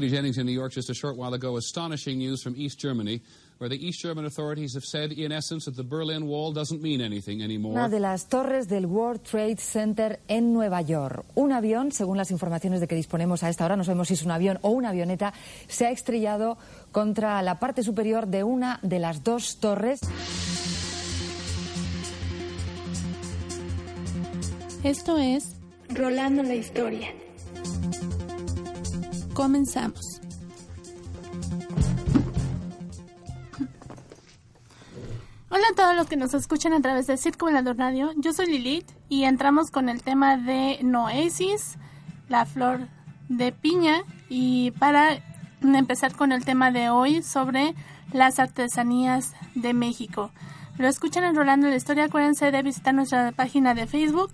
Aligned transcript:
Peter 0.00 0.14
Jennings 0.14 0.38
in 0.38 0.46
New 0.46 0.52
York 0.52 0.70
just 0.70 0.90
a 0.90 0.94
short 0.94 1.16
while 1.16 1.34
ago. 1.34 1.56
Astonishing 1.56 2.18
news 2.18 2.40
from 2.40 2.54
East 2.56 2.78
Germany, 2.78 3.20
where 3.58 3.68
the 3.68 3.84
East 3.84 4.00
German 4.00 4.26
authorities 4.26 4.74
have 4.74 4.84
said, 4.84 5.10
in 5.10 5.32
essence, 5.32 5.64
that 5.64 5.74
the 5.74 5.82
Berlin 5.82 6.28
Wall 6.28 6.52
doesn't 6.52 6.80
mean 6.80 7.00
anything 7.00 7.42
anymore. 7.42 7.72
Una 7.72 7.88
de 7.88 7.98
las 7.98 8.28
torres 8.28 8.68
del 8.68 8.86
World 8.86 9.24
Trade 9.24 9.58
Center 9.58 10.20
en 10.28 10.52
Nueva 10.52 10.82
York. 10.82 11.24
Un 11.34 11.50
avión, 11.50 11.90
según 11.90 12.16
las 12.16 12.30
informaciones 12.30 12.80
de 12.80 12.86
que 12.86 12.94
disponemos 12.94 13.42
a 13.42 13.48
esta 13.48 13.64
hora, 13.64 13.74
no 13.74 13.82
sabemos 13.82 14.06
si 14.06 14.14
es 14.14 14.22
un 14.22 14.30
avión 14.30 14.60
o 14.62 14.70
una 14.70 14.90
avioneta, 14.90 15.34
se 15.66 15.86
ha 15.86 15.90
estrellado 15.90 16.58
contra 16.92 17.42
la 17.42 17.58
parte 17.58 17.82
superior 17.82 18.28
de 18.28 18.44
una 18.44 18.78
de 18.82 19.00
las 19.00 19.24
dos 19.24 19.56
torres. 19.56 19.98
Esto 24.84 25.18
es 25.18 25.56
Rolando 25.88 26.44
la 26.44 26.54
historia. 26.54 27.08
Comenzamos. 29.38 30.20
Hola 35.48 35.64
a 35.70 35.74
todos 35.76 35.94
los 35.94 36.08
que 36.08 36.16
nos 36.16 36.34
escuchan 36.34 36.72
a 36.72 36.80
través 36.80 37.06
de 37.06 37.16
Circulador 37.16 37.78
Radio. 37.78 38.10
Yo 38.16 38.32
soy 38.32 38.46
Lilith 38.46 38.90
y 39.08 39.22
entramos 39.22 39.70
con 39.70 39.88
el 39.88 40.02
tema 40.02 40.36
de 40.36 40.80
Noesis, 40.82 41.78
la 42.28 42.46
flor 42.46 42.88
de 43.28 43.52
piña. 43.52 44.02
Y 44.28 44.72
para 44.72 45.22
empezar 45.62 46.16
con 46.16 46.32
el 46.32 46.44
tema 46.44 46.72
de 46.72 46.90
hoy 46.90 47.22
sobre 47.22 47.76
las 48.12 48.40
artesanías 48.40 49.34
de 49.54 49.72
México. 49.72 50.32
Lo 50.78 50.88
escuchan 50.88 51.22
en 51.22 51.36
Rolando 51.36 51.68
la 51.68 51.76
Historia. 51.76 52.06
Acuérdense 52.06 52.50
de 52.50 52.62
visitar 52.64 52.92
nuestra 52.92 53.30
página 53.30 53.74
de 53.74 53.86
Facebook, 53.86 54.32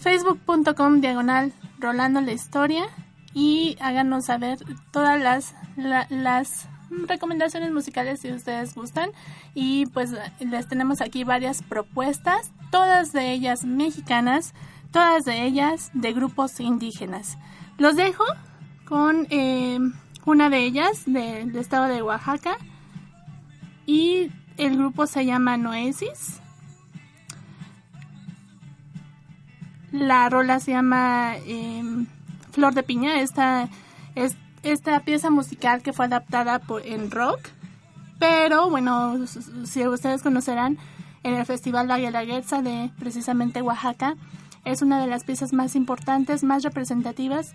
facebook.com 0.00 1.00
diagonal 1.00 1.52
Rolando 1.78 2.20
la 2.22 2.32
Historia 2.32 2.88
y 3.36 3.76
háganos 3.80 4.24
saber 4.24 4.58
todas 4.92 5.52
las, 5.76 6.68
recomendaciones 7.06 7.70
musicales 7.70 8.20
si 8.20 8.32
ustedes 8.32 8.74
gustan 8.74 9.10
y 9.54 9.84
pues 9.86 10.14
les 10.40 10.68
tenemos 10.68 11.02
aquí 11.02 11.22
varias 11.22 11.62
propuestas, 11.62 12.50
todas 12.70 13.12
de 13.12 13.32
ellas 13.32 13.64
mexicanas, 13.64 14.54
todas 14.90 15.24
de 15.24 15.42
ellas 15.42 15.90
de 15.92 16.14
grupos 16.14 16.60
indígenas. 16.60 17.36
Los 17.76 17.96
dejo 17.96 18.24
con 18.86 19.26
eh, 19.28 19.80
una 20.24 20.48
de 20.48 20.64
ellas 20.64 21.02
del 21.04 21.54
estado 21.56 21.88
de 21.88 22.00
Oaxaca 22.00 22.56
y 23.84 24.30
el 24.56 24.78
grupo 24.78 25.06
se 25.06 25.26
llama 25.26 25.58
Noesis. 25.58 26.40
La 29.92 30.30
rola 30.30 30.58
se 30.58 30.70
llama 30.70 31.34
em, 31.44 32.06
Flor 32.56 32.74
de 32.74 32.82
Piña. 32.82 33.20
Esta, 33.20 33.68
es, 34.14 34.34
esta 34.64 34.98
pieza 35.00 35.30
musical 35.30 35.82
que 35.82 35.92
fue 35.92 36.06
adaptada 36.06 36.58
por, 36.58 36.84
en 36.84 37.10
rock. 37.12 37.38
Pero 38.18 38.68
bueno, 38.70 39.26
si 39.26 39.86
ustedes 39.86 40.22
conocerán, 40.22 40.78
en 41.22 41.34
el 41.34 41.44
Festival 41.44 41.86
La 41.86 41.98
Guelaguetza 41.98 42.62
de 42.62 42.90
precisamente 42.98 43.60
Oaxaca, 43.60 44.16
es 44.64 44.80
una 44.80 45.00
de 45.00 45.06
las 45.06 45.24
piezas 45.24 45.52
más 45.52 45.76
importantes, 45.76 46.42
más 46.42 46.62
representativas 46.62 47.52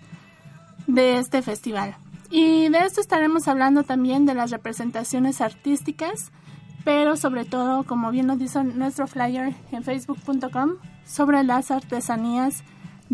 de 0.86 1.18
este 1.18 1.42
festival. 1.42 1.96
Y 2.30 2.68
de 2.68 2.78
esto 2.78 3.00
estaremos 3.00 3.48
hablando 3.48 3.82
también 3.82 4.24
de 4.24 4.34
las 4.34 4.50
representaciones 4.50 5.40
artísticas 5.40 6.30
pero 6.84 7.16
sobre 7.16 7.44
todo, 7.44 7.84
como 7.84 8.10
bien 8.10 8.26
nos 8.26 8.38
dice 8.38 8.64
nuestro 8.64 9.06
flyer 9.06 9.54
en 9.70 9.84
facebook.com, 9.84 10.76
sobre 11.04 11.44
las 11.44 11.70
artesanías 11.70 12.64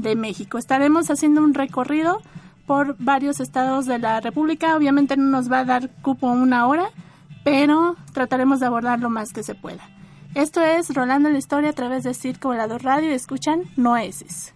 de 0.00 0.16
México. 0.16 0.58
Estaremos 0.58 1.10
haciendo 1.10 1.42
un 1.42 1.54
recorrido 1.54 2.20
por 2.66 2.96
varios 2.98 3.40
estados 3.40 3.86
de 3.86 3.98
la 3.98 4.20
República. 4.20 4.76
Obviamente 4.76 5.16
no 5.16 5.24
nos 5.24 5.50
va 5.50 5.60
a 5.60 5.64
dar 5.64 5.90
cupo 6.02 6.28
una 6.28 6.66
hora, 6.66 6.90
pero 7.44 7.96
trataremos 8.12 8.60
de 8.60 8.66
abordar 8.66 9.00
lo 9.00 9.10
más 9.10 9.32
que 9.32 9.42
se 9.42 9.54
pueda. 9.54 9.88
Esto 10.34 10.62
es 10.62 10.94
Rolando 10.94 11.30
la 11.30 11.38
Historia 11.38 11.70
a 11.70 11.72
través 11.72 12.04
de 12.04 12.14
Circo 12.14 12.48
Volador 12.48 12.84
Radio. 12.84 13.10
Escuchan 13.10 13.62
Noesis. 13.76 14.54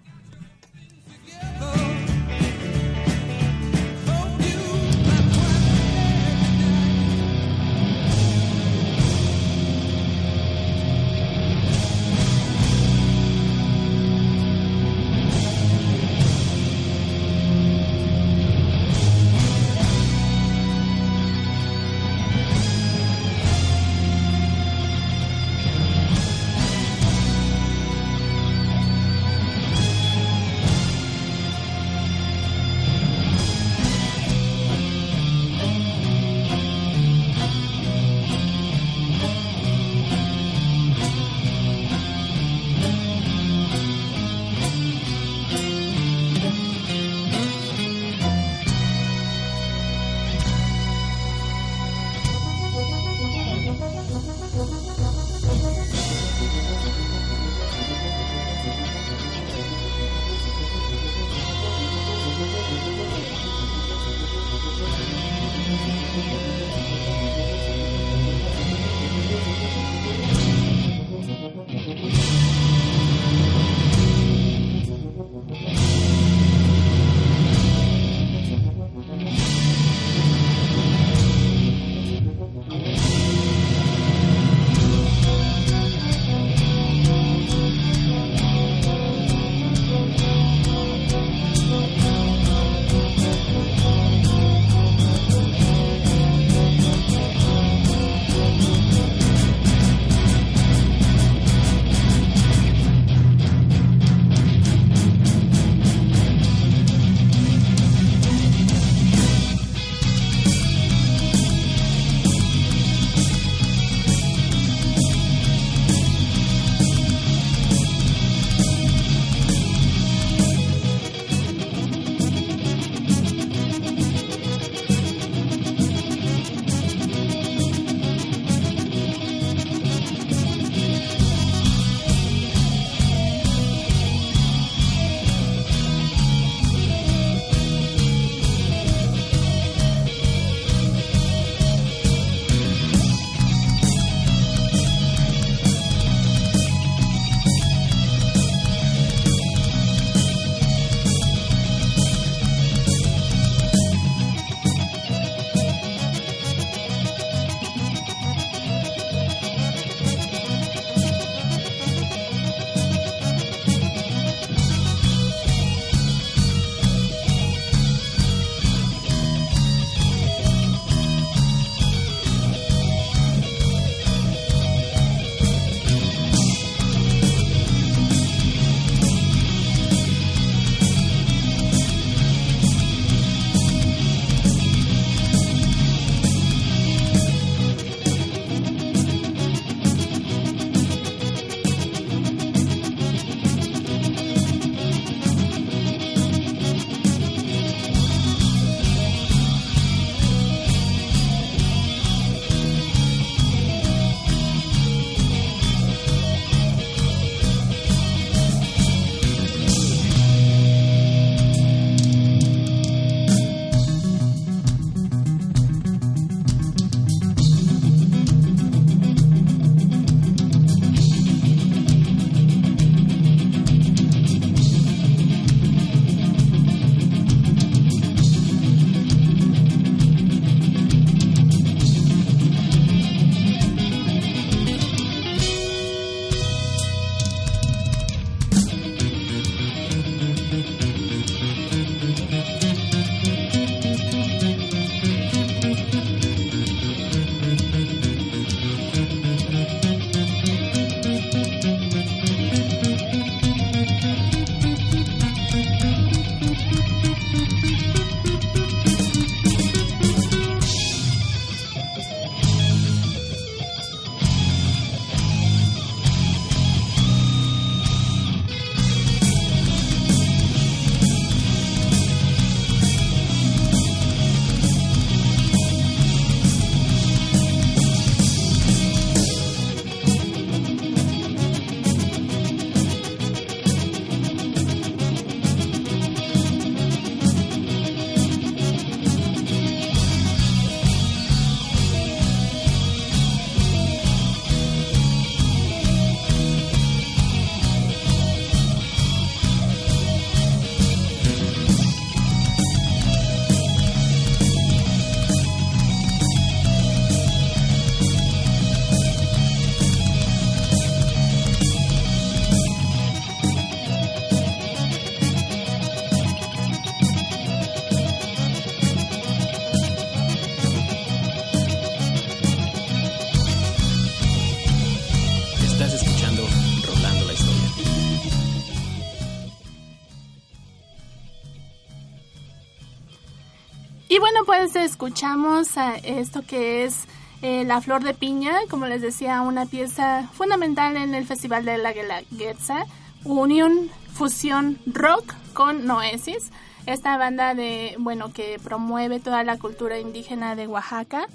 Pues 334.55 334.77
escuchamos 334.77 335.79
a 335.79 335.97
esto 335.97 336.43
que 336.43 336.85
es 336.85 337.07
eh, 337.41 337.65
La 337.65 337.81
Flor 337.81 338.05
de 338.05 338.13
Piña, 338.13 338.53
como 338.69 338.85
les 338.85 339.01
decía, 339.01 339.41
una 339.41 339.65
pieza 339.65 340.29
fundamental 340.35 340.99
en 340.99 341.15
el 341.15 341.27
Festival 341.27 341.65
de 341.65 341.79
la 341.79 341.95
Guelaguetza, 341.95 342.85
unión, 343.25 343.89
fusión 344.13 344.79
rock 344.85 345.33
con 345.55 345.87
Noesis, 345.87 346.51
esta 346.85 347.17
banda 347.17 347.55
de, 347.55 347.95
bueno, 347.99 348.31
que 348.31 348.61
promueve 348.63 349.21
toda 349.21 349.43
la 349.43 349.59
cultura 349.59 349.99
indígena 349.99 350.55
de 350.55 350.67
Oaxaca. 350.67 351.29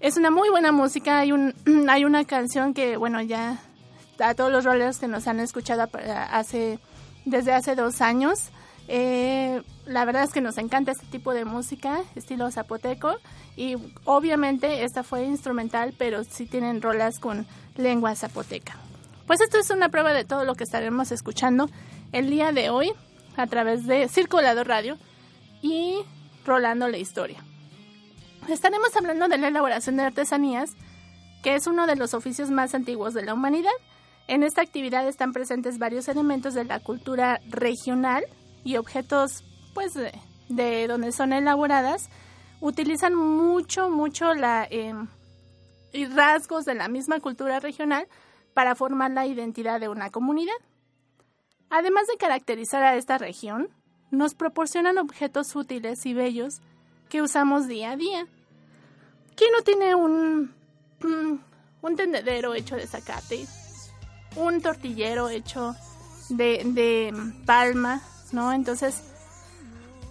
Es 0.00 0.16
una 0.16 0.30
muy 0.30 0.48
buena 0.48 0.72
música, 0.72 1.18
hay, 1.18 1.32
un, 1.32 1.52
hay 1.90 2.06
una 2.06 2.24
canción 2.24 2.72
que, 2.72 2.96
bueno, 2.96 3.20
ya 3.20 3.58
a 4.18 4.32
todos 4.32 4.50
los 4.50 4.64
rollers 4.64 4.96
que 4.96 5.08
nos 5.08 5.26
han 5.26 5.40
escuchado 5.40 5.86
hace, 6.30 6.78
desde 7.26 7.52
hace 7.52 7.74
dos 7.74 8.00
años, 8.00 8.48
eh, 8.88 9.62
la 9.86 10.04
verdad 10.06 10.24
es 10.24 10.32
que 10.32 10.40
nos 10.40 10.56
encanta 10.56 10.92
este 10.92 11.06
tipo 11.06 11.34
de 11.34 11.44
música, 11.44 12.00
estilo 12.14 12.50
zapoteco, 12.50 13.16
y 13.54 13.76
obviamente 14.04 14.84
esta 14.84 15.02
fue 15.02 15.24
instrumental, 15.24 15.94
pero 15.98 16.24
sí 16.24 16.46
tienen 16.46 16.80
rolas 16.80 17.18
con 17.18 17.46
lengua 17.76 18.14
zapoteca. 18.14 18.76
Pues 19.26 19.42
esto 19.42 19.58
es 19.58 19.68
una 19.70 19.90
prueba 19.90 20.14
de 20.14 20.24
todo 20.24 20.44
lo 20.44 20.54
que 20.54 20.64
estaremos 20.64 21.12
escuchando 21.12 21.68
el 22.12 22.30
día 22.30 22.50
de 22.52 22.70
hoy 22.70 22.92
a 23.36 23.46
través 23.46 23.86
de 23.86 24.08
Circulado 24.08 24.64
Radio 24.64 24.96
y 25.60 25.98
Rolando 26.46 26.88
la 26.88 26.96
Historia. 26.96 27.44
Estaremos 28.48 28.96
hablando 28.96 29.28
de 29.28 29.36
la 29.36 29.48
elaboración 29.48 29.96
de 29.96 30.04
artesanías, 30.04 30.70
que 31.42 31.54
es 31.54 31.66
uno 31.66 31.86
de 31.86 31.96
los 31.96 32.14
oficios 32.14 32.50
más 32.50 32.74
antiguos 32.74 33.12
de 33.12 33.22
la 33.22 33.34
humanidad. 33.34 33.70
En 34.28 34.42
esta 34.42 34.62
actividad 34.62 35.06
están 35.06 35.32
presentes 35.32 35.78
varios 35.78 36.08
elementos 36.08 36.54
de 36.54 36.64
la 36.64 36.80
cultura 36.80 37.40
regional 37.50 38.24
y 38.64 38.76
objetos 38.76 39.44
pues 39.74 39.92
de, 39.94 40.86
donde 40.88 41.12
son 41.12 41.32
elaboradas 41.32 42.08
utilizan 42.60 43.14
mucho 43.14 43.90
mucho 43.90 44.34
la 44.34 44.66
em, 44.70 45.08
y 45.92 46.06
rasgos 46.06 46.64
de 46.64 46.74
la 46.74 46.88
misma 46.88 47.20
cultura 47.20 47.60
regional 47.60 48.08
para 48.54 48.74
formar 48.74 49.10
la 49.12 49.26
identidad 49.26 49.80
de 49.80 49.88
una 49.88 50.10
comunidad. 50.10 50.56
Además 51.70 52.06
de 52.06 52.16
caracterizar 52.16 52.82
a 52.82 52.96
esta 52.96 53.18
región, 53.18 53.68
nos 54.10 54.34
proporcionan 54.34 54.98
objetos 54.98 55.54
útiles 55.54 56.04
y 56.06 56.14
bellos 56.14 56.60
que 57.08 57.22
usamos 57.22 57.68
día 57.68 57.92
a 57.92 57.96
día. 57.96 58.26
¿Quién 59.36 59.52
no 59.52 59.62
tiene 59.62 59.94
un, 59.94 60.52
un 61.82 61.96
tendedero 61.96 62.54
hecho 62.54 62.76
de 62.76 62.86
zacate? 62.86 63.46
Un 64.36 64.60
tortillero 64.60 65.28
hecho 65.28 65.74
de, 66.28 66.62
de 66.64 67.12
palma, 67.46 68.02
¿no? 68.32 68.52
Entonces, 68.52 69.02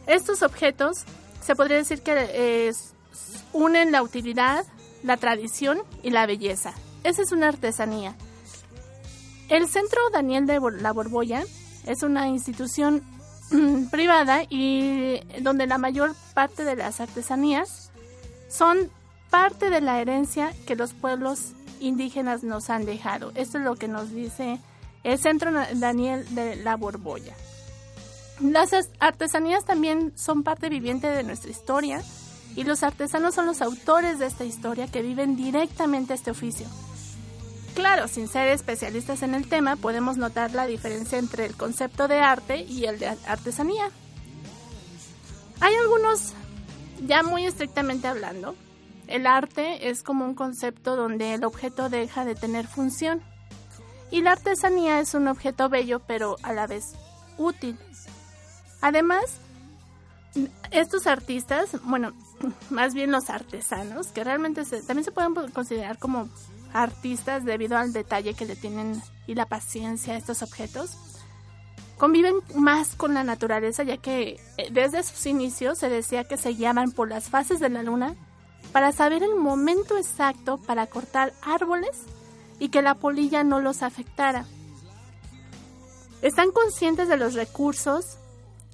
estos 0.05 0.41
objetos 0.41 1.03
se 1.41 1.55
podría 1.55 1.77
decir 1.77 2.01
que 2.01 2.13
eh, 2.15 2.71
unen 3.53 3.91
la 3.91 4.01
utilidad, 4.01 4.65
la 5.03 5.17
tradición 5.17 5.79
y 6.03 6.09
la 6.09 6.25
belleza. 6.25 6.73
Esa 7.03 7.21
es 7.21 7.31
una 7.31 7.47
artesanía. 7.47 8.15
El 9.49 9.67
Centro 9.67 10.01
Daniel 10.11 10.45
de 10.45 10.59
la 10.81 10.91
Borbolla 10.91 11.43
es 11.85 12.03
una 12.03 12.27
institución 12.27 13.01
privada 13.91 14.43
y 14.49 15.21
donde 15.41 15.67
la 15.67 15.77
mayor 15.77 16.15
parte 16.33 16.65
de 16.65 16.75
las 16.75 16.99
artesanías 16.99 17.91
son 18.49 18.89
parte 19.29 19.69
de 19.69 19.81
la 19.81 20.01
herencia 20.01 20.53
que 20.65 20.75
los 20.75 20.93
pueblos 20.93 21.53
indígenas 21.79 22.43
nos 22.43 22.69
han 22.69 22.85
dejado. 22.85 23.31
Esto 23.35 23.57
es 23.57 23.63
lo 23.63 23.75
que 23.75 23.87
nos 23.87 24.11
dice 24.11 24.59
el 25.03 25.17
Centro 25.17 25.51
Daniel 25.75 26.25
de 26.35 26.57
la 26.57 26.75
Borbolla. 26.75 27.33
Las 28.39 28.71
artesanías 28.99 29.65
también 29.65 30.13
son 30.15 30.43
parte 30.43 30.69
viviente 30.69 31.07
de 31.07 31.23
nuestra 31.23 31.49
historia 31.49 32.01
y 32.55 32.63
los 32.63 32.83
artesanos 32.83 33.35
son 33.35 33.45
los 33.45 33.61
autores 33.61 34.19
de 34.19 34.27
esta 34.27 34.45
historia 34.45 34.87
que 34.87 35.01
viven 35.01 35.35
directamente 35.35 36.13
este 36.13 36.31
oficio. 36.31 36.67
Claro, 37.73 38.07
sin 38.07 38.27
ser 38.27 38.47
especialistas 38.47 39.21
en 39.21 39.35
el 39.35 39.47
tema, 39.47 39.75
podemos 39.75 40.17
notar 40.17 40.51
la 40.53 40.65
diferencia 40.65 41.19
entre 41.19 41.45
el 41.45 41.55
concepto 41.55 42.07
de 42.07 42.19
arte 42.19 42.63
y 42.63 42.85
el 42.85 42.97
de 42.97 43.07
artesanía. 43.27 43.89
Hay 45.59 45.75
algunos, 45.75 46.33
ya 47.05 47.23
muy 47.23 47.45
estrictamente 47.45 48.07
hablando, 48.07 48.55
el 49.07 49.25
arte 49.25 49.89
es 49.89 50.03
como 50.03 50.25
un 50.25 50.35
concepto 50.35 50.95
donde 50.95 51.33
el 51.33 51.43
objeto 51.43 51.89
deja 51.89 52.25
de 52.25 52.35
tener 52.35 52.67
función 52.67 53.21
y 54.11 54.21
la 54.21 54.33
artesanía 54.33 54.99
es 54.99 55.13
un 55.13 55.27
objeto 55.27 55.69
bello 55.69 56.01
pero 56.05 56.35
a 56.43 56.53
la 56.53 56.67
vez 56.67 56.93
útil. 57.37 57.77
Además, 58.81 59.39
estos 60.71 61.07
artistas, 61.07 61.69
bueno, 61.83 62.13
más 62.69 62.93
bien 62.93 63.11
los 63.11 63.29
artesanos, 63.29 64.07
que 64.07 64.23
realmente 64.23 64.63
también 64.65 65.03
se 65.03 65.11
pueden 65.11 65.33
considerar 65.51 65.97
como 65.97 66.29
artistas 66.73 67.45
debido 67.45 67.77
al 67.77 67.93
detalle 67.93 68.33
que 68.33 68.45
le 68.45 68.55
tienen 68.55 69.01
y 69.25 69.35
la 69.35 69.45
paciencia 69.45 70.13
a 70.13 70.17
estos 70.17 70.41
objetos, 70.43 70.97
conviven 71.97 72.35
más 72.55 72.95
con 72.95 73.13
la 73.13 73.23
naturaleza 73.23 73.83
ya 73.83 73.97
que 73.97 74.39
eh, 74.57 74.69
desde 74.71 75.01
sus 75.01 75.25
inicios 75.25 75.79
se 75.79 75.89
decía 75.89 76.25
que 76.25 76.37
se 76.37 76.49
guiaban 76.49 76.91
por 76.91 77.09
las 77.09 77.29
fases 77.29 77.59
de 77.59 77.69
la 77.69 77.81
luna 77.81 78.15
para 78.71 78.91
saber 78.91 79.23
el 79.23 79.35
momento 79.35 79.97
exacto 79.97 80.57
para 80.57 80.85
cortar 80.87 81.33
árboles 81.41 82.03
y 82.59 82.69
que 82.69 82.81
la 82.81 82.95
polilla 82.95 83.43
no 83.43 83.59
los 83.59 83.81
afectara. 83.81 84.45
Están 86.21 86.51
conscientes 86.51 87.07
de 87.07 87.17
los 87.17 87.33
recursos 87.33 88.17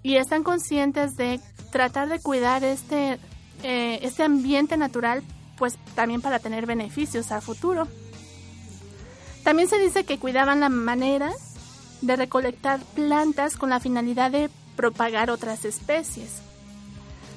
y 0.03 0.17
están 0.17 0.43
conscientes 0.43 1.15
de 1.15 1.39
tratar 1.72 2.10
de 2.10 2.19
cuidar 2.19 2.63
este, 2.63 3.17
eh, 3.63 4.00
este 4.01 4.24
ambiente 4.24 4.77
natural, 4.77 5.24
pues 5.57 5.77
también 5.95 6.22
para 6.22 6.39
tener 6.39 6.65
beneficios 6.65 7.31
al 7.31 7.41
futuro. 7.41 7.88
También 9.43 9.69
se 9.69 9.79
dice 9.79 10.03
que 10.03 10.19
cuidaban 10.19 10.60
la 10.60 10.69
manera 10.69 11.31
de 12.01 12.15
recolectar 12.17 12.81
plantas 12.95 13.55
con 13.55 13.69
la 13.69 13.79
finalidad 13.79 14.29
de 14.29 14.50
propagar 14.75 15.31
otras 15.31 15.63
especies. 15.63 16.41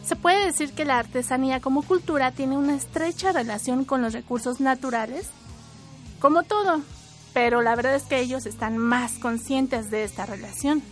Se 0.05 0.17
puede 0.17 0.47
decir 0.47 0.73
que 0.73 0.85
la 0.85 0.99
artesanía 0.99 1.61
como 1.61 1.83
cultura 1.83 2.31
tiene 2.33 2.57
una 2.57 2.77
estrecha 2.77 3.33
relación 3.33 3.85
con 3.85 4.03
los 4.03 4.13
recursos 4.13 4.61
naturales, 4.61 5.31
como 6.21 6.43
todo, 6.45 6.81
pero 7.33 7.61
la 7.63 7.75
verdad 7.75 7.97
es 7.97 8.05
que 8.05 8.21
ellos 8.21 8.47
están 8.47 8.79
más 8.79 9.13
conscientes 9.19 9.91
de 9.91 10.05
esta 10.05 10.27
relación 10.27 10.83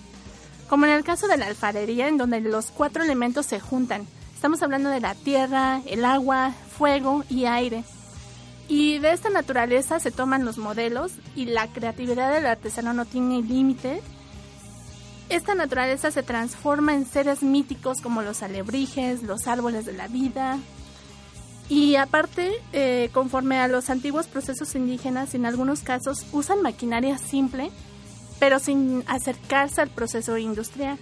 como 0.68 0.86
en 0.86 0.92
el 0.92 1.04
caso 1.04 1.28
de 1.28 1.36
la 1.36 1.46
alfarería, 1.46 2.08
en 2.08 2.18
donde 2.18 2.40
los 2.40 2.70
cuatro 2.70 3.02
elementos 3.02 3.46
se 3.46 3.60
juntan. 3.60 4.06
Estamos 4.34 4.62
hablando 4.62 4.90
de 4.90 5.00
la 5.00 5.14
tierra, 5.14 5.80
el 5.86 6.04
agua, 6.04 6.52
fuego 6.76 7.24
y 7.30 7.46
aire. 7.46 7.84
Y 8.68 8.98
de 8.98 9.12
esta 9.12 9.30
naturaleza 9.30 10.00
se 10.00 10.10
toman 10.10 10.44
los 10.44 10.58
modelos 10.58 11.12
y 11.36 11.46
la 11.46 11.66
creatividad 11.68 12.32
del 12.32 12.46
artesano 12.46 12.92
no 12.92 13.04
tiene 13.04 13.42
límite. 13.42 14.02
Esta 15.28 15.54
naturaleza 15.54 16.10
se 16.10 16.22
transforma 16.22 16.94
en 16.94 17.06
seres 17.06 17.42
míticos 17.42 18.00
como 18.00 18.22
los 18.22 18.42
alebrijes, 18.42 19.22
los 19.22 19.46
árboles 19.46 19.84
de 19.86 19.92
la 19.92 20.08
vida. 20.08 20.58
Y 21.68 21.96
aparte, 21.96 22.52
eh, 22.72 23.10
conforme 23.12 23.58
a 23.58 23.68
los 23.68 23.88
antiguos 23.88 24.26
procesos 24.26 24.74
indígenas, 24.74 25.34
en 25.34 25.46
algunos 25.46 25.80
casos 25.80 26.26
usan 26.32 26.60
maquinaria 26.60 27.16
simple 27.16 27.70
pero 28.38 28.58
sin 28.58 29.04
acercarse 29.06 29.80
al 29.80 29.90
proceso 29.90 30.36
industrial. 30.36 30.98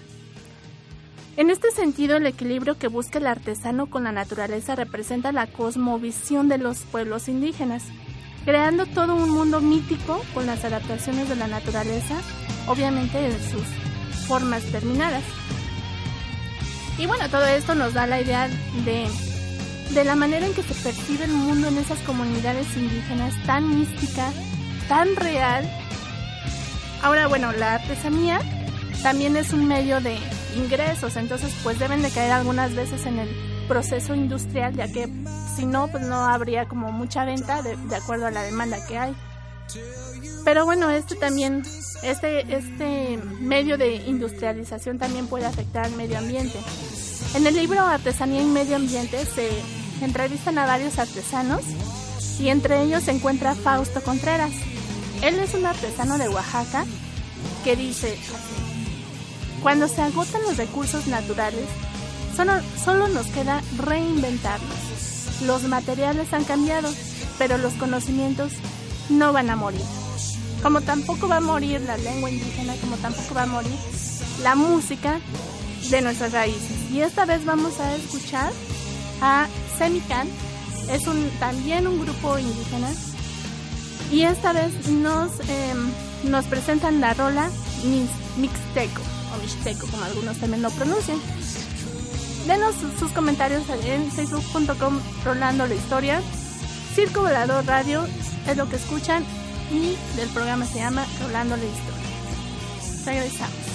En 1.36 1.48
este 1.48 1.70
sentido, 1.70 2.18
el 2.18 2.26
equilibrio 2.26 2.76
que 2.78 2.88
busca 2.88 3.18
el 3.18 3.26
artesano 3.26 3.86
con 3.86 4.04
la 4.04 4.12
naturaleza 4.12 4.76
representa 4.76 5.32
la 5.32 5.46
cosmovisión 5.46 6.48
de 6.48 6.58
los 6.58 6.80
pueblos 6.80 7.26
indígenas, 7.28 7.84
creando 8.44 8.84
todo 8.84 9.14
un 9.16 9.30
mundo 9.30 9.60
mítico 9.60 10.22
con 10.34 10.46
las 10.46 10.62
adaptaciones 10.64 11.30
de 11.30 11.36
la 11.36 11.46
naturaleza, 11.46 12.16
obviamente 12.66 13.24
en 13.24 13.32
sus 13.50 13.64
formas 14.26 14.62
terminadas. 14.64 15.24
Y 16.98 17.06
bueno, 17.06 17.26
todo 17.30 17.46
esto 17.46 17.74
nos 17.74 17.94
da 17.94 18.06
la 18.06 18.20
idea 18.20 18.48
de, 18.84 19.08
de 19.94 20.04
la 20.04 20.14
manera 20.14 20.46
en 20.46 20.52
que 20.52 20.62
se 20.62 20.74
percibe 20.74 21.24
el 21.24 21.32
mundo 21.32 21.68
en 21.68 21.78
esas 21.78 21.98
comunidades 22.00 22.76
indígenas 22.76 23.34
tan 23.46 23.80
mística, 23.80 24.30
tan 24.86 25.16
real 25.16 25.66
Ahora, 27.02 27.26
bueno, 27.26 27.52
la 27.52 27.74
artesanía 27.74 28.40
también 29.02 29.36
es 29.36 29.52
un 29.52 29.66
medio 29.66 30.00
de 30.00 30.16
ingresos, 30.56 31.16
entonces 31.16 31.52
pues 31.62 31.78
deben 31.78 32.02
de 32.02 32.10
caer 32.10 32.30
algunas 32.32 32.74
veces 32.74 33.04
en 33.06 33.18
el 33.18 33.28
proceso 33.66 34.14
industrial, 34.14 34.74
ya 34.74 34.86
que 34.86 35.08
si 35.56 35.66
no, 35.66 35.88
pues 35.88 36.04
no 36.04 36.26
habría 36.26 36.66
como 36.66 36.92
mucha 36.92 37.24
venta 37.24 37.62
de, 37.62 37.76
acuerdo 37.94 38.26
a 38.26 38.30
la 38.30 38.42
demanda 38.42 38.78
que 38.86 38.98
hay. 38.98 39.14
Pero 40.44 40.64
bueno, 40.64 40.90
este 40.90 41.14
también, 41.16 41.62
este, 42.02 42.54
este 42.54 43.18
medio 43.40 43.78
de 43.78 43.96
industrialización 43.96 44.98
también 44.98 45.26
puede 45.26 45.46
afectar 45.46 45.86
al 45.86 45.92
medio 45.92 46.18
ambiente. 46.18 46.58
En 47.34 47.46
el 47.46 47.54
libro 47.54 47.80
Artesanía 47.80 48.42
y 48.42 48.46
Medio 48.46 48.76
Ambiente 48.76 49.24
se 49.24 49.48
entrevistan 50.02 50.58
a 50.58 50.66
varios 50.66 50.98
artesanos 50.98 51.62
y 52.38 52.48
entre 52.48 52.82
ellos 52.82 53.04
se 53.04 53.12
encuentra 53.12 53.54
Fausto 53.54 54.02
Contreras. 54.02 54.52
Él 55.22 55.38
es 55.38 55.54
un 55.54 55.66
artesano 55.66 56.18
de 56.18 56.28
Oaxaca 56.28 56.84
que 57.64 57.76
dice, 57.76 58.18
cuando 59.62 59.88
se 59.88 60.02
agotan 60.02 60.42
los 60.42 60.56
recursos 60.56 61.06
naturales, 61.06 61.66
Solo, 62.36 62.52
solo 62.82 63.08
nos 63.08 63.26
queda 63.26 63.62
reinventarnos. 63.76 65.42
Los 65.46 65.64
materiales 65.64 66.32
han 66.32 66.44
cambiado, 66.44 66.90
pero 67.38 67.58
los 67.58 67.74
conocimientos 67.74 68.52
no 69.10 69.32
van 69.32 69.50
a 69.50 69.56
morir. 69.56 69.82
Como 70.62 70.80
tampoco 70.80 71.28
va 71.28 71.38
a 71.38 71.40
morir 71.40 71.80
la 71.82 71.98
lengua 71.98 72.30
indígena, 72.30 72.74
como 72.80 72.96
tampoco 72.96 73.34
va 73.34 73.42
a 73.42 73.46
morir 73.46 73.76
la 74.42 74.54
música 74.54 75.20
de 75.90 76.00
nuestras 76.00 76.32
raíces. 76.32 76.90
Y 76.90 77.00
esta 77.00 77.26
vez 77.26 77.44
vamos 77.44 77.78
a 77.80 77.94
escuchar 77.96 78.50
a 79.20 79.46
Semican, 79.76 80.28
es 80.90 81.02
también 81.38 81.86
un 81.86 82.00
grupo 82.00 82.38
indígena. 82.38 82.88
Y 84.12 84.24
esta 84.24 84.52
vez 84.52 84.88
nos, 84.88 85.40
em, 85.48 85.90
nos 86.30 86.44
presentan 86.44 87.00
la 87.00 87.14
rola 87.14 87.50
Mixteco, 88.36 89.00
o 89.34 89.40
Mixteco, 89.40 89.86
como 89.90 90.04
algunos 90.04 90.36
también 90.36 90.62
lo 90.62 90.70
pronuncian. 90.70 91.18
Denos 92.46 92.74
sus, 92.98 93.10
comentarios 93.12 93.62
en 93.84 94.10
facebook.com 94.10 95.00
Rolando 95.24 95.66
la 95.66 95.74
Historia. 95.74 96.20
Circo 96.94 97.22
Volador 97.22 97.64
Radio 97.64 98.04
es 98.46 98.56
lo 98.56 98.68
que 98.68 98.76
escuchan 98.76 99.24
y 99.70 99.96
del 100.16 100.28
programa 100.30 100.66
se 100.66 100.80
llama 100.80 101.06
Rolando 101.22 101.56
la 101.56 101.64
Historia. 101.64 102.02
Regresamos. 103.06 103.71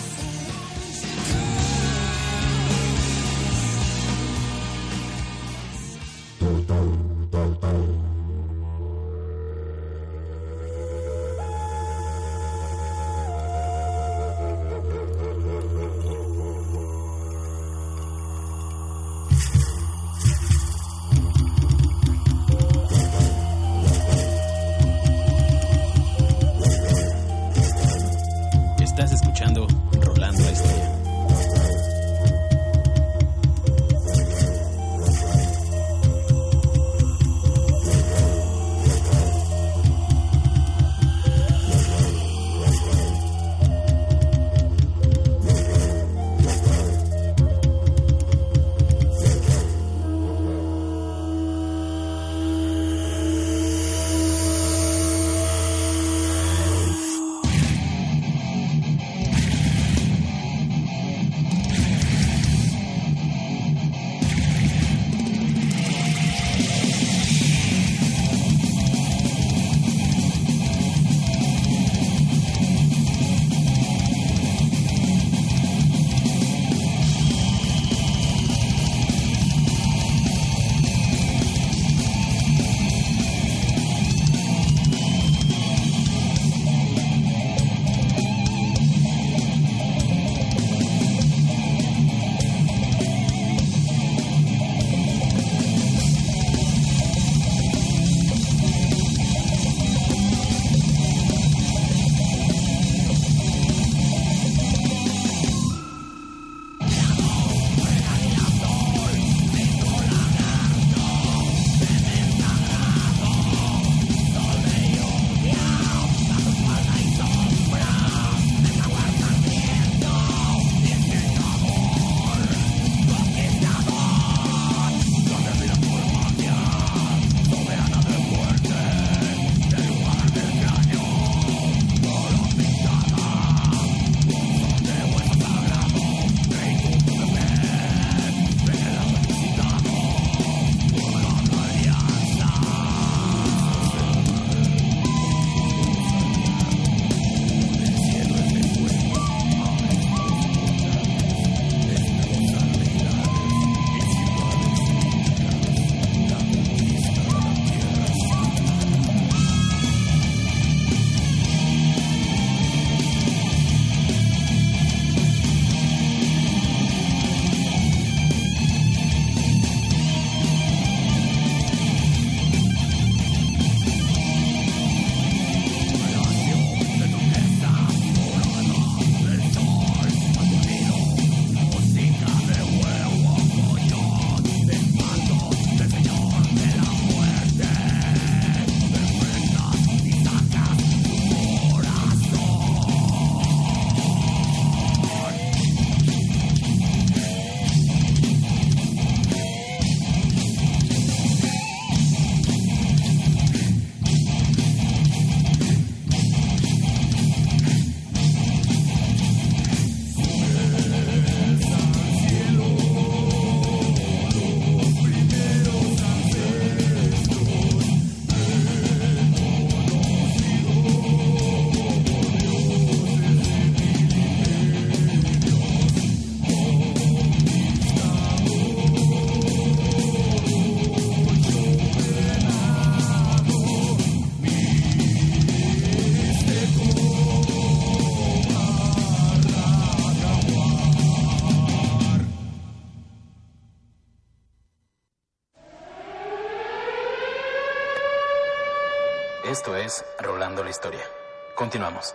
Continuamos. 251.58 252.14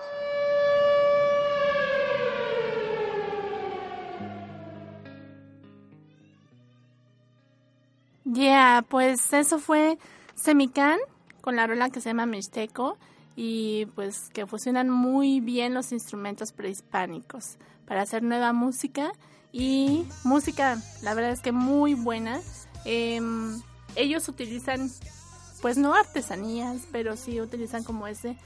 Yeah, 8.25 8.85
pues 8.89 9.33
eso 9.33 9.59
fue 9.59 9.99
Semican 10.37 10.99
con 11.41 11.57
la 11.57 11.67
rola 11.67 11.91
que 11.91 12.01
se 12.01 12.11
llama 12.11 12.25
Mixteco 12.25 12.97
y 13.37 13.87
pues 13.95 14.31
que 14.33 14.47
fusionan 14.47 14.89
muy 14.89 15.41
bien 15.41 15.75
los 15.75 15.93
instrumentos 15.93 16.53
prehispánicos 16.53 17.57
para 17.87 18.03
hacer 18.03 18.23
nueva 18.23 18.53
música 18.53 19.13
y 19.53 20.07
música, 20.25 20.79
la 21.03 21.15
verdad 21.15 21.33
es 21.33 21.41
que 21.41 21.53
muy 21.53 21.95
buena. 21.95 22.41
Em, 22.85 23.61
ellos 23.97 24.29
utilizan, 24.29 24.91
pues 25.61 25.77
no 25.77 25.95
artesanías, 25.95 26.83
pero 26.91 27.17
sí 27.17 27.41
utilizan 27.41 27.85
como 27.85 28.07
ese, 28.07 28.37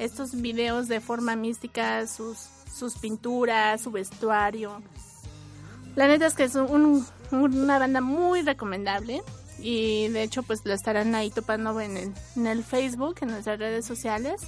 estos 0.00 0.40
videos 0.40 0.88
de 0.88 1.00
forma 1.00 1.36
mística, 1.36 2.06
sus, 2.06 2.38
sus 2.72 2.96
pinturas, 2.96 3.82
su 3.82 3.90
vestuario. 3.90 4.82
La 5.94 6.06
neta 6.06 6.26
es 6.26 6.34
que 6.34 6.44
es 6.44 6.54
una 6.54 7.78
banda 7.78 8.00
muy 8.00 8.42
recomendable 8.42 9.22
y 9.58 10.08
de 10.08 10.22
hecho 10.22 10.42
pues 10.42 10.64
lo 10.64 10.72
estarán 10.72 11.14
ahí 11.14 11.30
topando 11.30 11.78
en 11.80 11.96
el, 11.96 12.12
en 12.36 12.46
el 12.46 12.64
Facebook, 12.64 13.16
en 13.20 13.28
nuestras 13.28 13.58
redes 13.58 13.84
sociales 13.84 14.40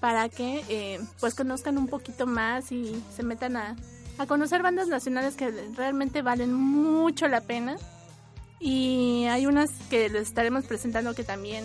para 0.00 0.28
que 0.28 0.64
eh, 0.68 1.00
pues 1.20 1.34
conozcan 1.34 1.78
un 1.78 1.88
poquito 1.88 2.26
más 2.26 2.72
y 2.72 3.02
se 3.14 3.22
metan 3.22 3.56
a, 3.56 3.76
a 4.18 4.26
conocer 4.26 4.62
bandas 4.62 4.88
nacionales 4.88 5.36
que 5.36 5.50
realmente 5.76 6.22
valen 6.22 6.52
mucho 6.52 7.28
la 7.28 7.40
pena 7.40 7.76
y 8.58 9.26
hay 9.26 9.46
unas 9.46 9.70
que 9.90 10.08
les 10.08 10.28
estaremos 10.28 10.64
presentando 10.64 11.14
que 11.14 11.24
también 11.24 11.64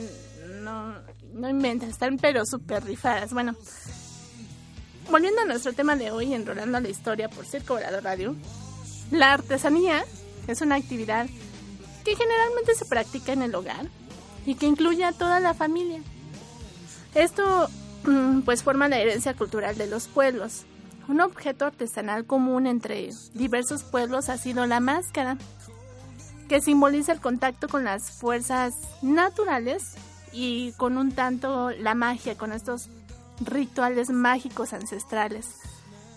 no, 0.61 0.93
no 1.33 1.49
inventan, 1.49 1.89
están 1.89 2.17
pero 2.17 2.45
súper 2.45 2.83
rifadas. 2.83 3.33
Bueno, 3.33 3.55
volviendo 5.09 5.41
a 5.41 5.45
nuestro 5.45 5.73
tema 5.73 5.95
de 5.95 6.11
hoy, 6.11 6.33
enrolando 6.33 6.79
la 6.79 6.89
historia 6.89 7.29
por 7.29 7.45
Circo 7.45 7.77
Radio, 7.77 8.35
la 9.11 9.33
artesanía 9.33 10.05
es 10.47 10.61
una 10.61 10.75
actividad 10.75 11.27
que 12.03 12.15
generalmente 12.15 12.75
se 12.75 12.85
practica 12.85 13.33
en 13.33 13.41
el 13.43 13.55
hogar 13.55 13.87
y 14.45 14.55
que 14.55 14.65
incluye 14.65 15.03
a 15.03 15.11
toda 15.11 15.39
la 15.39 15.53
familia. 15.53 16.01
Esto 17.13 17.69
mm, 18.05 18.41
pues 18.41 18.63
forma 18.63 18.87
la 18.87 18.99
herencia 18.99 19.33
cultural 19.33 19.77
de 19.77 19.87
los 19.87 20.07
pueblos. 20.07 20.65
Un 21.07 21.21
objeto 21.21 21.65
artesanal 21.65 22.25
común 22.25 22.67
entre 22.67 23.09
diversos 23.33 23.83
pueblos 23.83 24.29
ha 24.29 24.37
sido 24.37 24.65
la 24.65 24.79
máscara, 24.79 25.37
que 26.47 26.61
simboliza 26.61 27.11
el 27.11 27.21
contacto 27.21 27.67
con 27.67 27.83
las 27.83 28.11
fuerzas 28.11 28.75
naturales 29.01 29.95
y 30.31 30.71
con 30.73 30.97
un 30.97 31.11
tanto 31.11 31.71
la 31.71 31.95
magia, 31.95 32.37
con 32.37 32.53
estos 32.53 32.89
rituales 33.43 34.09
mágicos 34.09 34.73
ancestrales. 34.73 35.47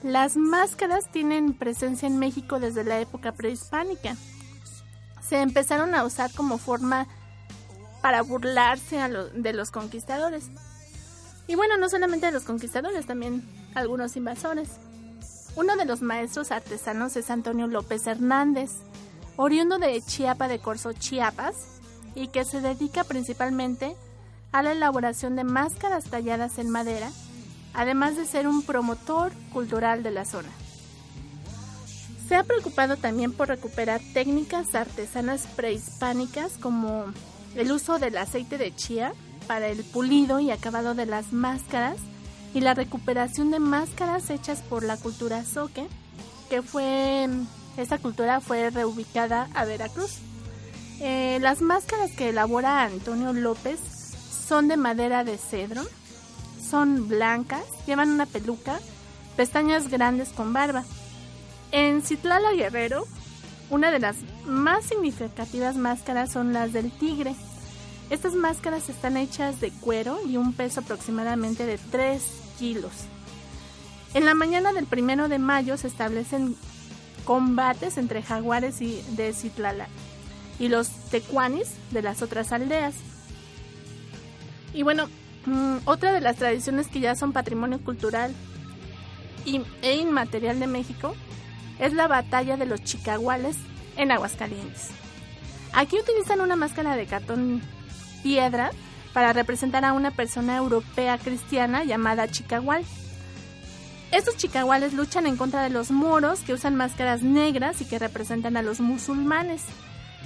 Las 0.03 0.37
máscaras 0.37 1.11
tienen 1.11 1.55
presencia 1.55 2.07
en 2.07 2.19
México 2.19 2.61
desde 2.61 2.85
la 2.85 3.01
época 3.01 3.33
prehispánica 3.33 4.17
se 5.29 5.41
empezaron 5.41 5.95
a 5.95 6.05
usar 6.05 6.31
como 6.33 6.59
forma 6.59 7.07
para 8.03 8.23
burlarse 8.23 8.99
de 9.35 9.53
los 9.53 9.71
conquistadores. 9.71 10.51
Y 11.47 11.55
bueno, 11.55 11.77
no 11.79 11.89
solamente 11.89 12.27
de 12.27 12.33
los 12.33 12.45
conquistadores, 12.45 13.07
también 13.07 13.43
algunos 13.75 14.17
invasores. 14.17 14.69
Uno 15.57 15.77
de 15.77 15.85
los 15.85 16.03
maestros 16.03 16.51
artesanos 16.51 17.17
es 17.17 17.31
Antonio 17.31 17.67
López 17.67 18.07
Hernández, 18.07 18.73
oriundo 19.37 19.79
de 19.79 20.01
Chiapa 20.03 20.49
de 20.49 20.59
Corzo, 20.59 20.93
Chiapas, 20.93 21.55
y 22.15 22.29
que 22.29 22.45
se 22.45 22.61
dedica 22.61 23.05
principalmente 23.05 23.97
a 24.55 24.63
la 24.63 24.71
elaboración 24.71 25.35
de 25.35 25.43
máscaras 25.43 26.05
talladas 26.05 26.59
en 26.59 26.71
madera, 26.71 27.11
además 27.73 28.17
de 28.17 28.25
ser 28.25 28.47
un 28.47 28.63
promotor 28.63 29.33
cultural 29.53 30.05
de 30.05 30.13
la 30.13 30.25
zona. 30.25 30.49
Se 32.29 32.37
ha 32.37 32.45
preocupado 32.45 32.97
también 32.97 33.33
por 33.33 33.49
recuperar 33.49 34.01
técnicas 34.13 34.77
artesanas 34.77 35.49
prehispánicas 35.57 36.53
como 36.53 37.07
el 37.57 37.73
uso 37.73 37.99
del 37.99 38.17
aceite 38.17 38.57
de 38.57 38.73
chía 38.73 39.13
para 39.49 39.67
el 39.67 39.83
pulido 39.83 40.39
y 40.39 40.53
acabado 40.53 40.95
de 40.95 41.07
las 41.07 41.33
máscaras 41.33 41.97
y 42.55 42.61
la 42.61 42.75
recuperación 42.75 43.51
de 43.51 43.59
máscaras 43.59 44.31
hechas 44.31 44.63
por 44.63 44.85
la 44.85 44.97
cultura 44.97 45.43
zoque, 45.43 45.89
que 46.49 46.63
fue 46.63 47.29
esa 47.77 47.99
cultura 47.99 48.41
fue 48.41 48.71
reubicada 48.71 49.49
a 49.53 49.65
Veracruz. 49.65 50.19
Eh, 51.01 51.39
las 51.41 51.61
máscaras 51.61 52.13
que 52.13 52.29
elabora 52.29 52.85
Antonio 52.85 53.33
López 53.33 53.81
son 54.47 54.69
de 54.69 54.77
madera 54.77 55.25
de 55.25 55.39
cedro, 55.39 55.83
son 56.71 57.09
blancas, 57.09 57.65
llevan 57.87 58.11
una 58.11 58.27
peluca, 58.27 58.79
pestañas 59.37 59.89
grandes 59.89 60.31
con 60.31 60.53
barba. 60.53 60.85
En 61.73 62.03
Citlala 62.03 62.53
Guerrero, 62.53 63.05
una 63.71 63.91
de 63.91 63.99
las 63.99 64.17
más 64.47 64.85
significativas 64.85 65.77
máscaras 65.77 66.33
son 66.33 66.53
las 66.53 66.73
del 66.73 66.91
tigre. 66.93 67.35
Estas 68.11 68.35
máscaras 68.35 68.89
están 68.89 69.17
hechas 69.17 69.61
de 69.61 69.71
cuero 69.71 70.19
y 70.27 70.37
un 70.37 70.53
peso 70.53 70.81
aproximadamente 70.81 71.65
de 71.65 71.79
3 71.79 72.23
kilos. 72.59 72.93
En 74.13 74.25
la 74.25 74.35
mañana 74.35 74.73
del 74.73 74.87
primero 74.87 75.29
de 75.29 75.39
mayo 75.39 75.77
se 75.77 75.89
establecen 75.89 76.55
combates 77.25 77.97
entre 77.97 78.23
jaguares 78.23 78.81
y 78.81 79.03
de 79.17 79.33
Citlala 79.33 79.89
y 80.59 80.69
los 80.69 80.89
tecuanis 81.11 81.69
de 81.91 82.03
las 82.03 82.23
otras 82.23 82.53
aldeas. 82.53 82.95
Y 84.75 84.83
bueno, 84.83 85.09
mm, 85.47 85.77
otra 85.85 86.13
de 86.13 86.21
las 86.21 86.37
tradiciones 86.37 86.89
que 86.89 87.01
ya 87.01 87.15
son 87.15 87.33
patrimonio 87.33 87.79
cultural 87.79 88.35
e 89.83 89.97
inmaterial 89.97 90.59
de 90.59 90.67
México 90.67 91.15
es 91.79 91.93
la 91.93 92.09
batalla 92.09 92.57
de 92.57 92.67
los 92.67 92.83
chicaguales 92.83 93.57
en 93.97 94.11
Aguascalientes. 94.11 94.91
Aquí 95.73 95.99
utilizan 95.99 96.41
una 96.41 96.57
máscara 96.57 96.97
de 96.97 97.07
cartón 97.07 97.63
piedra 98.23 98.71
para 99.13 99.33
representar 99.33 99.85
a 99.85 99.93
una 99.93 100.11
persona 100.11 100.57
europea 100.57 101.19
cristiana 101.19 101.85
llamada 101.85 102.29
chicagual. 102.29 102.85
Estos 104.11 104.37
chicaguales 104.37 104.93
luchan 104.93 105.27
en 105.27 105.37
contra 105.37 105.63
de 105.63 105.71
los 105.71 105.91
moros 105.91 106.41
que 106.41 106.53
usan 106.53 106.75
máscaras 106.75 107.23
negras 107.23 107.81
y 107.81 107.85
que 107.85 107.99
representan 107.99 108.57
a 108.57 108.63
los 108.63 108.81
musulmanes. 108.81 109.63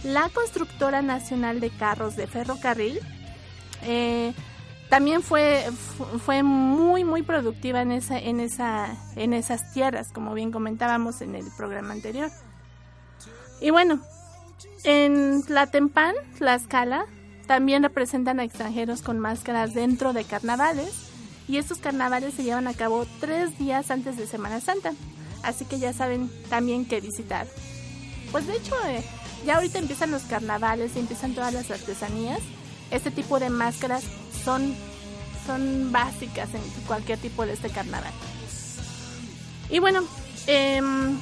La 0.04 0.28
constructora 0.30 1.02
nacional 1.02 1.60
de 1.60 1.70
carros 1.70 2.16
de 2.16 2.26
ferrocarril 2.26 3.00
eh, 3.82 4.32
también 4.88 5.22
fue, 5.22 5.66
fue 6.24 6.42
muy, 6.42 7.04
muy 7.04 7.22
productiva 7.22 7.82
en, 7.82 7.92
esa, 7.92 8.18
en, 8.18 8.40
esa, 8.40 8.96
en 9.16 9.34
esas 9.34 9.72
tierras, 9.72 10.12
como 10.12 10.34
bien 10.34 10.50
comentábamos 10.50 11.20
en 11.20 11.34
el 11.34 11.44
programa 11.56 11.92
anterior. 11.92 12.30
Y 13.60 13.70
bueno, 13.70 14.00
en 14.84 15.42
Tlatempan, 15.42 16.14
Tlaxcala, 16.38 17.04
también 17.46 17.82
representan 17.82 18.40
a 18.40 18.44
extranjeros 18.44 19.02
con 19.02 19.18
máscaras 19.18 19.74
dentro 19.74 20.12
de 20.12 20.24
carnavales. 20.24 21.06
Y 21.48 21.56
estos 21.56 21.78
carnavales 21.78 22.34
se 22.34 22.44
llevan 22.44 22.68
a 22.68 22.74
cabo 22.74 23.06
tres 23.20 23.58
días 23.58 23.90
antes 23.90 24.16
de 24.16 24.26
Semana 24.26 24.60
Santa. 24.60 24.92
Así 25.42 25.64
que 25.64 25.78
ya 25.78 25.92
saben 25.92 26.30
también 26.50 26.84
qué 26.84 27.00
visitar. 27.00 27.46
Pues 28.32 28.46
de 28.46 28.56
hecho, 28.56 28.74
eh, 28.86 29.02
ya 29.46 29.56
ahorita 29.56 29.78
empiezan 29.78 30.10
los 30.10 30.22
carnavales 30.22 30.96
empiezan 30.96 31.34
todas 31.34 31.54
las 31.54 31.70
artesanías. 31.70 32.40
Este 32.90 33.10
tipo 33.10 33.38
de 33.38 33.50
máscaras 33.50 34.04
son, 34.44 34.74
son 35.46 35.92
básicas 35.92 36.48
en 36.54 36.60
cualquier 36.86 37.18
tipo 37.18 37.44
de 37.44 37.52
este 37.52 37.70
carnaval. 37.70 38.12
Y 39.70 39.78
bueno, 39.80 40.02
em, 40.46 41.16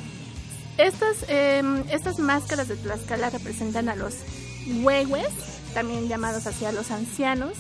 estas, 0.79 1.24
em, 1.29 1.83
estas 1.90 2.18
máscaras 2.18 2.68
de 2.68 2.76
Tlaxcala 2.76 3.31
representan 3.31 3.88
a 3.88 3.96
los 3.96 4.14
huehues, 4.83 5.29
también 5.74 6.09
llamados 6.09 6.46
así 6.46 6.64
a 6.64 6.72
los 6.72 6.90
ancianos, 6.90 7.55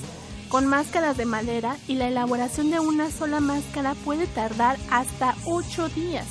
con 0.48 0.66
máscaras 0.66 1.16
de 1.16 1.26
madera 1.26 1.76
y 1.88 1.94
la 1.94 2.08
elaboración 2.08 2.70
de 2.70 2.78
una 2.78 3.10
sola 3.10 3.40
máscara 3.40 3.94
puede 4.04 4.26
tardar 4.26 4.76
hasta 4.90 5.34
8 5.44 5.88
días. 5.88 6.26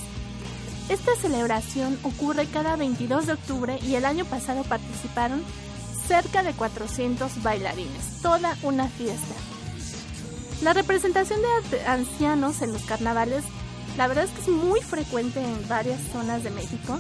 Esta 0.88 1.16
celebración 1.16 1.98
ocurre 2.04 2.46
cada 2.46 2.76
22 2.76 3.26
de 3.26 3.34
octubre 3.34 3.80
y 3.82 3.96
el 3.96 4.06
año 4.06 4.24
pasado 4.26 4.64
participaron 4.64 5.44
cerca 6.08 6.44
de 6.44 6.54
400 6.54 7.42
bailarines, 7.44 8.22
toda 8.22 8.56
una 8.64 8.88
fiesta. 8.88 9.36
La 10.62 10.74
representación 10.74 11.40
de 11.70 11.86
ancianos 11.86 12.62
en 12.62 12.74
los 12.74 12.84
carnavales, 12.84 13.44
la 13.98 14.08
verdad 14.08 14.26
es 14.26 14.32
que 14.32 14.42
es 14.42 14.48
muy 14.48 14.82
frecuente 14.82 15.42
en 15.42 15.68
varias 15.68 16.00
zonas 16.12 16.44
de 16.44 16.52
México. 16.52 17.00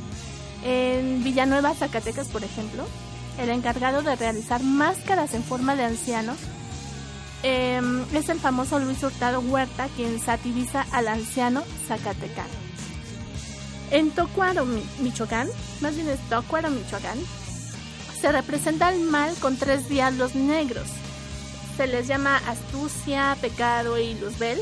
En 0.63 1.23
Villanueva, 1.23 1.73
Zacatecas, 1.73 2.27
por 2.27 2.43
ejemplo, 2.43 2.85
el 3.39 3.49
encargado 3.49 4.01
de 4.01 4.15
realizar 4.15 4.61
máscaras 4.63 5.33
en 5.33 5.43
forma 5.43 5.75
de 5.75 5.83
ancianos 5.83 6.37
em, 7.43 8.03
es 8.13 8.29
el 8.29 8.39
famoso 8.39 8.79
Luis 8.79 9.01
Hurtado 9.03 9.39
Huerta, 9.39 9.87
quien 9.95 10.19
satiriza 10.19 10.85
al 10.91 11.07
anciano 11.07 11.63
zacatecano. 11.87 12.65
En 13.91 14.11
Tocuaro, 14.11 14.65
Michoacán, 14.99 15.47
más 15.79 15.95
bien 15.95 16.09
es 16.09 16.19
Tocuaro, 16.29 16.69
Michoacán, 16.71 17.19
se 18.25 18.31
representa 18.31 18.91
el 18.91 19.01
mal 19.01 19.35
con 19.39 19.55
tres 19.55 19.87
diablos 19.87 20.33
negros. 20.33 20.87
Se 21.77 21.85
les 21.85 22.07
llama 22.07 22.37
astucia, 22.47 23.37
pecado 23.39 23.99
y 23.99 24.15
luzbel, 24.15 24.59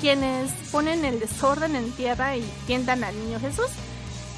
quienes 0.00 0.52
ponen 0.70 1.04
el 1.04 1.18
desorden 1.18 1.74
en 1.74 1.90
tierra 1.90 2.36
y 2.36 2.48
tientan 2.68 3.02
al 3.02 3.18
niño 3.18 3.40
Jesús. 3.40 3.66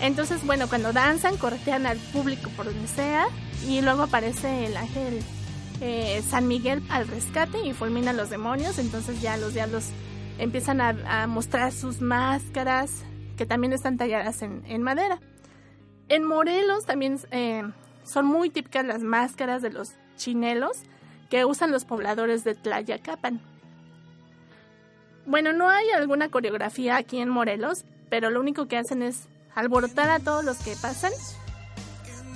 Entonces, 0.01 0.47
bueno, 0.47 0.67
cuando 0.67 0.95
danzan, 0.95 1.37
cortean 1.37 1.85
al 1.85 1.99
público 1.99 2.49
por 2.57 2.65
donde 2.65 2.89
sea 2.89 3.27
y 3.69 3.83
luego 3.83 4.05
aparece 4.05 4.65
el 4.65 4.79
ángel 4.79 5.21
eh, 5.83 6.23
San 6.27 6.49
Miguel 6.49 6.83
al 6.89 7.07
rescate 7.07 7.67
y 7.67 7.75
fulmina 7.75 8.13
a 8.13 8.15
los 8.15 8.31
demonios. 8.31 8.79
Entonces 8.79 9.21
ya 9.21 9.37
los 9.37 9.53
diablos 9.53 9.91
empiezan 10.39 10.81
a, 10.81 11.27
mostrar 11.27 11.71
sus 11.71 12.01
máscaras 12.01 12.91
que 13.37 13.45
también 13.45 13.75
están 13.75 13.99
talladas 13.99 14.41
en, 14.41 14.83
madera. 14.83 15.21
En 16.09 16.25
Morelos 16.25 16.87
también 16.87 17.21
eh, 17.31 17.63
son 18.05 18.27
muy 18.27 18.51
típicas 18.51 18.85
las 18.85 19.03
máscaras 19.03 19.63
de 19.63 19.71
los 19.71 19.93
chinelos 20.17 20.79
que 21.31 21.45
usan 21.45 21.71
los 21.73 21.85
pobladores 21.85 22.45
de 22.45 22.55
Tlayacapan. 22.55 23.41
Bueno, 25.27 25.53
no 25.53 25.69
hay 25.69 25.91
alguna 25.91 26.29
coreografía 26.29 26.97
aquí 26.97 27.19
en 27.19 27.31
Morelos, 27.31 27.85
pero 28.11 28.31
lo 28.31 28.41
único 28.41 28.69
que 28.69 28.77
hacen 28.77 29.03
es 29.03 29.27
alborotar 29.55 30.11
a 30.11 30.21
todos 30.21 30.45
los 30.45 30.59
que 30.59 30.77
pasan 30.81 31.13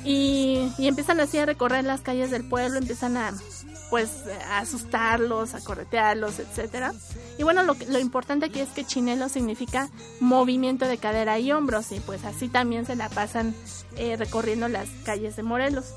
y, 0.05 0.73
empiezan 0.79 1.21
así 1.21 1.39
a 1.39 1.47
recorrer 1.47 1.85
las 1.85 2.01
calles 2.01 2.31
del 2.31 2.49
pueblo, 2.49 2.79
empiezan 2.79 3.17
a 3.17 3.33
pues 3.91 4.25
a 4.51 4.59
asustarlos, 4.59 5.55
a 5.55 5.61
corretearlos, 5.61 6.39
etcétera. 6.39 6.93
Y 7.39 7.43
bueno, 7.43 7.63
lo, 7.63 7.77
lo 7.89 7.99
importante 7.99 8.47
aquí 8.47 8.61
es 8.61 8.69
que 8.71 8.85
chinelo 8.85 9.29
significa 9.29 9.89
movimiento 10.21 10.87
de 10.87 10.99
cadera 10.99 11.39
y 11.39 11.53
hombros 11.53 11.93
y 11.93 12.01
pues 12.01 12.25
así 12.25 12.49
también 12.49 12.87
se 12.87 12.97
la 12.97 13.09
pasan 13.09 13.55
eh, 13.97 14.17
recorriendo 14.17 14.69
las 14.69 14.89
calles 15.05 15.37
de 15.37 15.43
Morelos. 15.43 15.95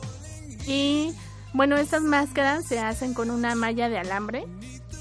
Y 0.67 1.13
bueno, 1.54 1.77
estas 1.77 2.01
máscaras 2.01 2.65
se 2.65 2.80
hacen 2.80 3.13
con 3.13 3.30
una 3.30 3.56
malla 3.56 3.89
de 3.89 3.97
alambre 3.97 4.45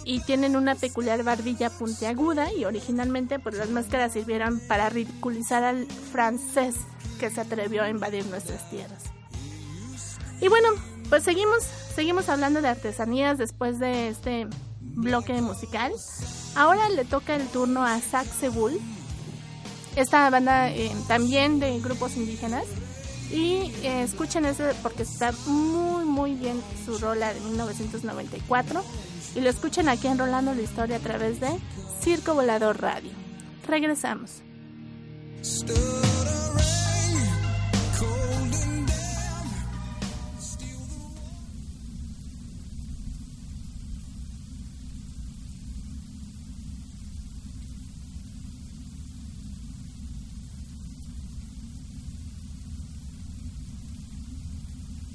y 0.05 0.21
tienen 0.21 0.57
una 0.57 0.75
peculiar 0.75 1.23
barbilla 1.23 1.71
puntiaguda 1.71 2.53
y 2.53 2.65
originalmente 2.65 3.39
pues 3.39 3.57
las 3.57 3.71
máscaras 3.71 4.13
sirvieron 4.13 4.61
para 4.61 4.89
ridiculizar 4.89 5.63
al 5.63 5.87
francés 5.87 6.75
que 7.19 7.31
se 7.31 7.41
atrevió 7.41 7.83
a 7.83 7.91
invadir 7.91 8.27
nuestras 8.27 8.69
tierras. 8.71 9.05
Y 10.41 10.49
bueno, 10.49 10.71
pues 11.11 11.25
seguimos, 11.25 11.65
seguimos 11.95 12.29
hablando 12.29 12.63
de 12.63 12.69
artesanías 12.69 13.37
después 13.37 13.79
de 13.79 14.09
este 14.09 14.47
bloque 14.81 15.41
musical. 15.43 15.93
Ahora 16.55 16.89
le 16.89 17.05
toca 17.05 17.37
el 17.37 17.47
turno 17.49 17.85
a 17.85 18.01
Saxebul, 18.01 18.81
esta 19.97 20.31
banda 20.31 20.71
eh, 20.71 20.91
también 21.09 21.61
de 21.61 21.79
grupos 21.81 22.17
indígenas. 22.17 22.65
Y 23.31 23.73
eh, 23.85 24.03
escuchen 24.03 24.45
ese 24.45 24.75
porque 24.83 25.05
está 25.05 25.33
muy 25.47 26.05
muy 26.05 26.35
bien 26.35 26.61
su 26.85 26.99
rola 26.99 27.33
de 27.33 27.41
1994 27.41 28.83
y 29.37 29.41
lo 29.41 29.49
escuchen 29.49 29.89
aquí 29.89 30.09
enrolando 30.09 30.53
la 30.53 30.63
historia 30.63 30.97
a 30.97 31.01
través 31.01 31.39
de 31.39 31.49
Circo 32.01 32.35
Volador 32.35 32.81
Radio. 32.81 33.13
Regresamos. 33.69 34.43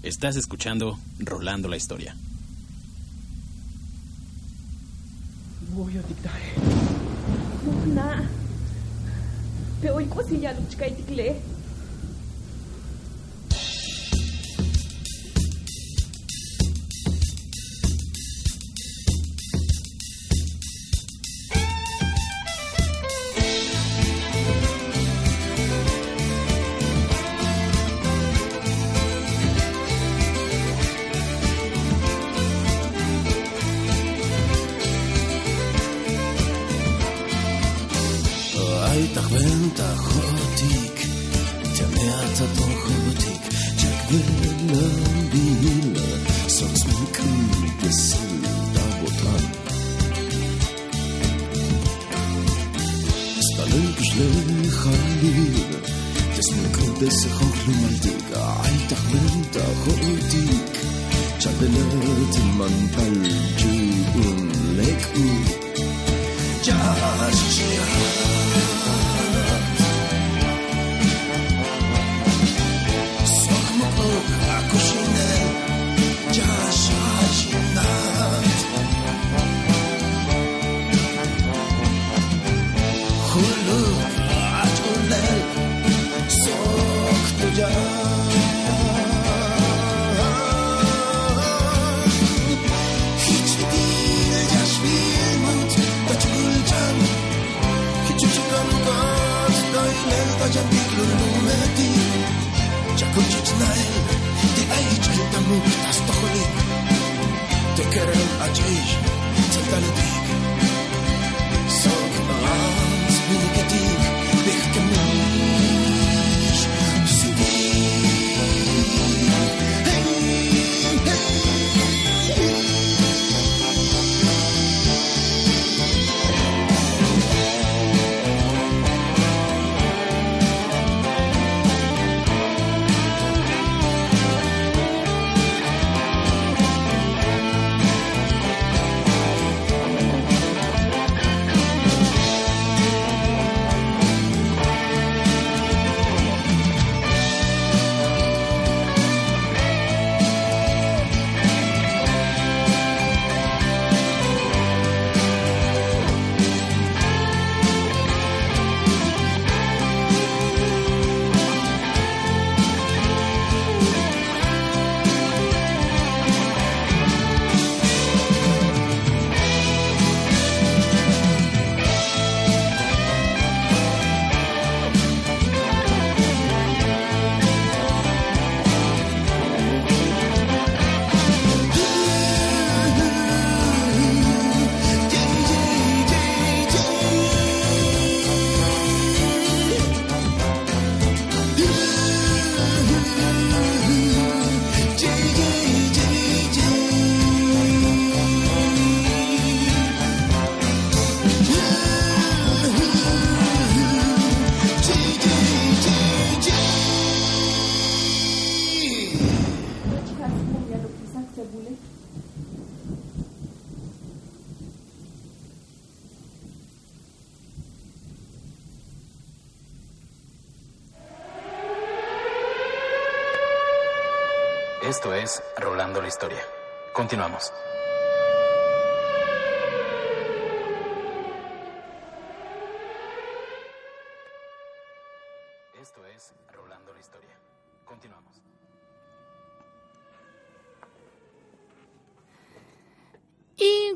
Estás 0.05 0.35
escuchando 0.35 0.99
Rolando 1.17 1.67
la 1.67 1.77
Historia. 1.77 2.15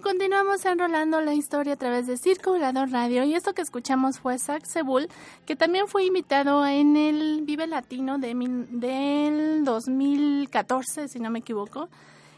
Continuamos 0.01 0.63
enrolando 0.65 1.19
la 1.19 1.33
historia 1.33 1.73
a 1.73 1.75
través 1.75 2.07
de 2.07 2.17
Circo 2.17 2.51
Volador 2.51 2.89
Radio. 2.91 3.23
Y 3.23 3.33
esto 3.33 3.53
que 3.53 3.61
escuchamos 3.61 4.19
fue 4.19 4.37
Zach 4.39 4.63
Sebul, 4.65 5.09
que 5.45 5.55
también 5.55 5.87
fue 5.87 6.05
invitado 6.05 6.65
en 6.65 6.95
el 6.95 7.41
Vive 7.43 7.67
Latino 7.67 8.17
de 8.17 8.33
mil- 8.33 8.67
del 8.79 9.63
2014, 9.65 11.07
si 11.07 11.19
no 11.19 11.29
me 11.29 11.39
equivoco. 11.39 11.89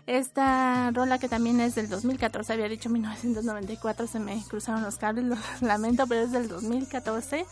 Esta 0.08 0.90
rola 0.92 1.20
que 1.20 1.30
también 1.30 1.60
es 1.62 1.76
del 1.76 1.88
2014, 1.88 2.54
había 2.54 2.68
dicho 2.68 2.90
1994, 2.90 4.08
se 4.08 4.20
me 4.20 4.42
cruzaron 4.50 4.82
los 4.82 4.98
cables, 4.98 5.26
lo 5.26 5.36
lamento, 5.62 6.08
pero 6.08 6.22
es 6.22 6.32
del 6.32 6.48
2014. 6.48 7.46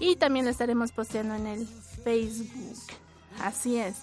Y 0.00 0.16
también 0.16 0.44
lo 0.46 0.50
estaremos 0.50 0.92
posteando 0.92 1.34
en 1.34 1.46
el 1.46 1.66
Facebook. 2.04 2.76
Así 3.42 3.76
es. 3.76 3.96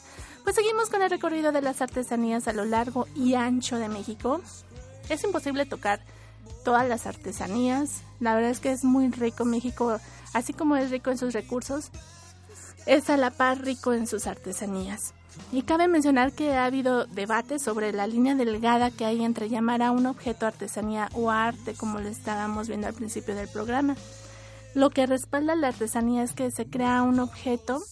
Pues 0.44 0.56
seguimos 0.56 0.90
con 0.90 1.02
el 1.02 1.10
recorrido 1.10 1.52
de 1.52 1.62
las 1.62 1.82
artesanías 1.82 2.48
a 2.48 2.54
lo 2.54 2.66
largo 2.66 3.08
y 3.16 3.34
ancho 3.36 3.78
de 3.78 3.90
México. 3.90 4.42
Es 5.10 5.24
imposible 5.24 5.66
tocar 5.66 6.00
todas 6.64 6.88
las 6.88 7.06
artesanías. 7.08 8.02
La 8.20 8.36
verdad 8.36 8.52
es 8.52 8.60
que 8.60 8.72
es 8.72 8.84
muy 8.84 9.10
rico 9.10 9.46
México, 9.46 10.00
así 10.34 10.54
como 10.54 10.76
es 10.76 10.92
rico 10.92 11.12
en 11.12 11.18
sus 11.18 11.34
recursos, 11.34 11.92
es 12.86 13.10
a 13.10 13.18
la 13.18 13.32
par 13.32 13.62
rico 13.62 13.94
en 13.94 14.08
sus 14.08 14.28
artesanías. 14.28 15.14
Y 15.52 15.64
cabe 15.64 15.88
mencionar 15.88 16.32
que 16.32 16.56
ha 16.56 16.66
habido 16.66 17.06
debate 17.06 17.58
sobre 17.58 17.92
la 17.92 18.08
línea 18.08 18.36
delgada 18.36 18.92
que 18.92 19.06
hay 19.06 19.24
entre 19.24 19.50
llamar 19.50 19.82
a 19.82 19.92
un 19.92 20.06
objeto 20.06 20.46
artesanía 20.46 21.10
o 21.14 21.32
arte, 21.32 21.74
como 21.74 22.00
lo 22.00 22.10
estábamos 22.10 22.68
viendo 22.68 22.88
al 22.88 22.94
principio 22.94 23.36
del 23.36 23.48
programa. 23.48 23.96
Lo 24.76 24.90
que 24.90 25.06
respalda 25.06 25.56
la 25.56 25.70
artesanía 25.70 26.24
es 26.24 26.34
que 26.34 26.52
se 26.52 26.66
crea 26.66 27.04
un 27.04 27.20
objeto 27.20 27.84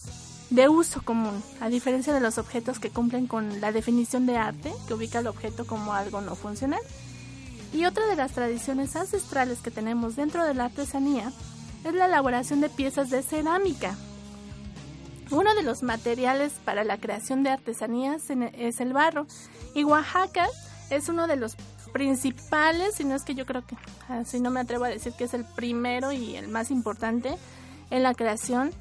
de 0.49 0.67
uso 0.67 1.01
común, 1.01 1.41
a 1.61 1.69
diferencia 1.69 2.13
de 2.13 2.19
los 2.19 2.37
objetos 2.37 2.79
que 2.79 2.89
cumplen 2.89 3.25
con 3.25 3.61
la 3.61 3.71
definición 3.71 4.25
de 4.25 4.37
arte, 4.37 4.73
que 4.87 4.93
ubica 4.93 5.19
el 5.19 5.27
objeto 5.27 5.65
como 5.65 5.93
algo 5.93 6.21
no 6.21 6.35
funcional. 6.35 6.81
Y 7.73 7.85
otra 7.85 8.05
de 8.07 8.15
las 8.15 8.33
tradiciones 8.33 8.95
ancestrales 8.95 9.59
que 9.59 9.71
tenemos 9.71 10.15
dentro 10.15 10.43
de 10.45 10.53
la 10.53 10.65
artesanía 10.65 11.31
es 11.83 11.93
la 11.93 12.05
elaboración 12.05 12.61
de 12.61 12.69
piezas 12.69 13.09
de 13.09 13.23
cerámica. 13.23 13.95
Uno 15.29 15.55
de 15.55 15.63
los 15.63 15.81
materiales 15.81 16.51
para 16.65 16.83
la 16.83 16.97
creación 16.97 17.43
de 17.43 17.51
artesanías 17.51 18.29
en- 18.29 18.43
es 18.43 18.81
el 18.81 18.91
barro. 18.91 19.25
Y 19.73 19.85
Oaxaca 19.85 20.47
es 20.89 21.07
uno 21.07 21.27
de 21.27 21.37
los 21.37 21.55
principales, 21.93 22.95
si 22.95 23.05
no 23.05 23.15
es 23.15 23.23
que 23.23 23.35
yo 23.35 23.45
creo 23.45 23.65
que, 23.65 23.77
así 24.09 24.41
no 24.41 24.49
me 24.51 24.59
atrevo 24.59 24.83
a 24.85 24.89
decir 24.89 25.13
que 25.13 25.23
es 25.23 25.33
el 25.33 25.45
primero 25.45 26.11
y 26.11 26.35
el 26.35 26.49
más 26.49 26.71
importante 26.71 27.37
en 27.89 28.03
la 28.03 28.13
creación 28.13 28.71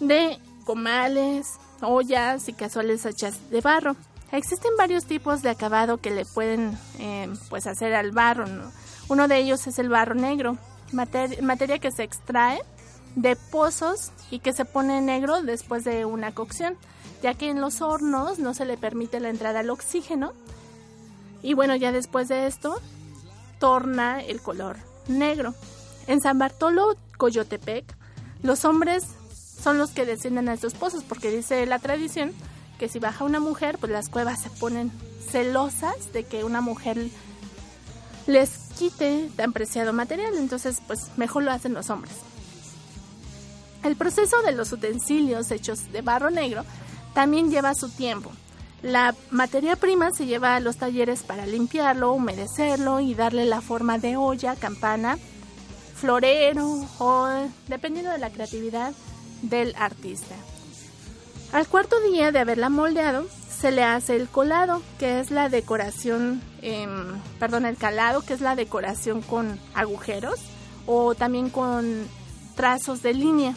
de 0.00 0.38
comales, 0.66 1.52
ollas 1.80 2.48
y 2.48 2.52
cazuelas 2.52 3.06
hechas 3.06 3.50
de 3.50 3.60
barro. 3.62 3.96
Existen 4.36 4.72
varios 4.76 5.04
tipos 5.04 5.42
de 5.42 5.50
acabado 5.50 5.98
que 5.98 6.10
le 6.10 6.24
pueden 6.24 6.76
eh, 6.98 7.32
pues 7.48 7.68
hacer 7.68 7.94
al 7.94 8.10
barro. 8.10 8.46
¿no? 8.46 8.72
Uno 9.08 9.28
de 9.28 9.38
ellos 9.38 9.66
es 9.68 9.78
el 9.78 9.88
barro 9.88 10.16
negro, 10.16 10.58
mater- 10.92 11.40
materia 11.40 11.78
que 11.78 11.92
se 11.92 12.02
extrae 12.02 12.60
de 13.14 13.36
pozos 13.36 14.10
y 14.32 14.40
que 14.40 14.52
se 14.52 14.64
pone 14.64 15.00
negro 15.00 15.42
después 15.42 15.84
de 15.84 16.04
una 16.04 16.32
cocción, 16.34 16.76
ya 17.22 17.34
que 17.34 17.48
en 17.48 17.60
los 17.60 17.80
hornos 17.80 18.40
no 18.40 18.54
se 18.54 18.64
le 18.64 18.76
permite 18.76 19.20
la 19.20 19.28
entrada 19.28 19.60
al 19.60 19.70
oxígeno. 19.70 20.32
Y 21.40 21.54
bueno, 21.54 21.76
ya 21.76 21.92
después 21.92 22.26
de 22.26 22.48
esto, 22.48 22.80
torna 23.60 24.20
el 24.20 24.40
color 24.40 24.78
negro. 25.06 25.54
En 26.08 26.20
San 26.20 26.40
Bartolo, 26.40 26.96
Coyotepec, 27.18 27.84
los 28.42 28.64
hombres 28.64 29.04
son 29.62 29.78
los 29.78 29.90
que 29.90 30.04
descienden 30.06 30.48
a 30.48 30.54
estos 30.54 30.74
pozos, 30.74 31.04
porque 31.04 31.30
dice 31.30 31.64
la 31.66 31.78
tradición 31.78 32.32
que 32.78 32.88
si 32.88 32.98
baja 32.98 33.24
una 33.24 33.40
mujer, 33.40 33.78
pues 33.78 33.92
las 33.92 34.08
cuevas 34.08 34.42
se 34.42 34.50
ponen 34.50 34.92
celosas 35.30 36.12
de 36.12 36.24
que 36.24 36.44
una 36.44 36.60
mujer 36.60 36.98
les 38.26 38.50
quite 38.78 39.30
tan 39.36 39.52
preciado 39.52 39.92
material, 39.92 40.34
entonces 40.36 40.78
pues 40.86 41.10
mejor 41.16 41.42
lo 41.42 41.52
hacen 41.52 41.74
los 41.74 41.90
hombres. 41.90 42.14
El 43.82 43.96
proceso 43.96 44.40
de 44.42 44.52
los 44.52 44.72
utensilios 44.72 45.50
hechos 45.50 45.92
de 45.92 46.00
barro 46.00 46.30
negro 46.30 46.64
también 47.12 47.50
lleva 47.50 47.74
su 47.74 47.90
tiempo. 47.90 48.32
La 48.82 49.14
materia 49.30 49.76
prima 49.76 50.10
se 50.10 50.26
lleva 50.26 50.56
a 50.56 50.60
los 50.60 50.76
talleres 50.76 51.22
para 51.22 51.46
limpiarlo, 51.46 52.12
humedecerlo 52.12 53.00
y 53.00 53.14
darle 53.14 53.44
la 53.44 53.60
forma 53.60 53.98
de 53.98 54.16
olla, 54.16 54.56
campana, 54.56 55.18
florero 55.94 56.86
o 56.98 57.28
dependiendo 57.68 58.10
de 58.10 58.18
la 58.18 58.30
creatividad 58.30 58.92
del 59.42 59.74
artista. 59.76 60.34
Al 61.54 61.68
cuarto 61.68 62.00
día 62.00 62.32
de 62.32 62.40
haberla 62.40 62.68
moldeado, 62.68 63.28
se 63.48 63.70
le 63.70 63.84
hace 63.84 64.16
el 64.16 64.26
colado, 64.26 64.82
que 64.98 65.20
es 65.20 65.30
la 65.30 65.48
decoración, 65.48 66.42
em, 66.62 67.20
perdón, 67.38 67.64
el 67.64 67.76
calado, 67.76 68.22
que 68.22 68.34
es 68.34 68.40
la 68.40 68.56
decoración 68.56 69.22
con 69.22 69.60
agujeros 69.72 70.40
o 70.84 71.14
también 71.14 71.50
con 71.50 72.08
trazos 72.56 73.02
de 73.02 73.14
línea. 73.14 73.54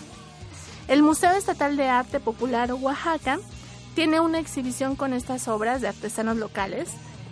El 0.88 1.02
Museo 1.02 1.32
Estatal 1.32 1.76
de 1.76 1.90
Arte 1.90 2.20
Popular 2.20 2.72
Oaxaca 2.72 3.40
tiene 3.96 4.20
una 4.20 4.38
exhibición 4.38 4.96
con 4.96 5.12
estas 5.12 5.48
obras 5.48 5.82
de 5.82 5.88
artesanos 5.88 6.38
locales 6.38 6.90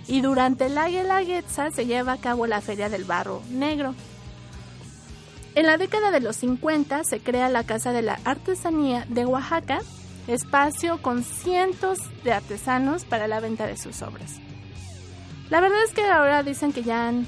y 0.07 0.21
durante 0.21 0.67
la 0.67 0.89
Guelaguetza 0.89 1.69
se 1.69 1.85
lleva 1.85 2.13
a 2.13 2.17
cabo 2.17 2.47
la 2.47 2.61
Feria 2.61 2.89
del 2.89 3.03
Barro 3.03 3.43
Negro. 3.51 3.93
En 5.53 5.67
la 5.67 5.77
década 5.77 6.09
de 6.09 6.21
los 6.21 6.37
50 6.37 7.03
se 7.03 7.19
crea 7.19 7.49
la 7.49 7.63
Casa 7.65 7.91
de 7.91 8.01
la 8.01 8.19
Artesanía 8.25 9.05
de 9.07 9.27
Oaxaca, 9.27 9.81
espacio 10.27 11.01
con 11.01 11.23
cientos 11.23 11.99
de 12.23 12.33
artesanos 12.33 13.05
para 13.05 13.27
la 13.27 13.39
venta 13.39 13.67
de 13.67 13.77
sus 13.77 14.01
obras. 14.01 14.33
La 15.49 15.61
verdad 15.61 15.83
es 15.87 15.93
que 15.93 16.03
ahora 16.05 16.41
dicen 16.43 16.73
que 16.73 16.83
ya 16.83 17.07
han 17.07 17.27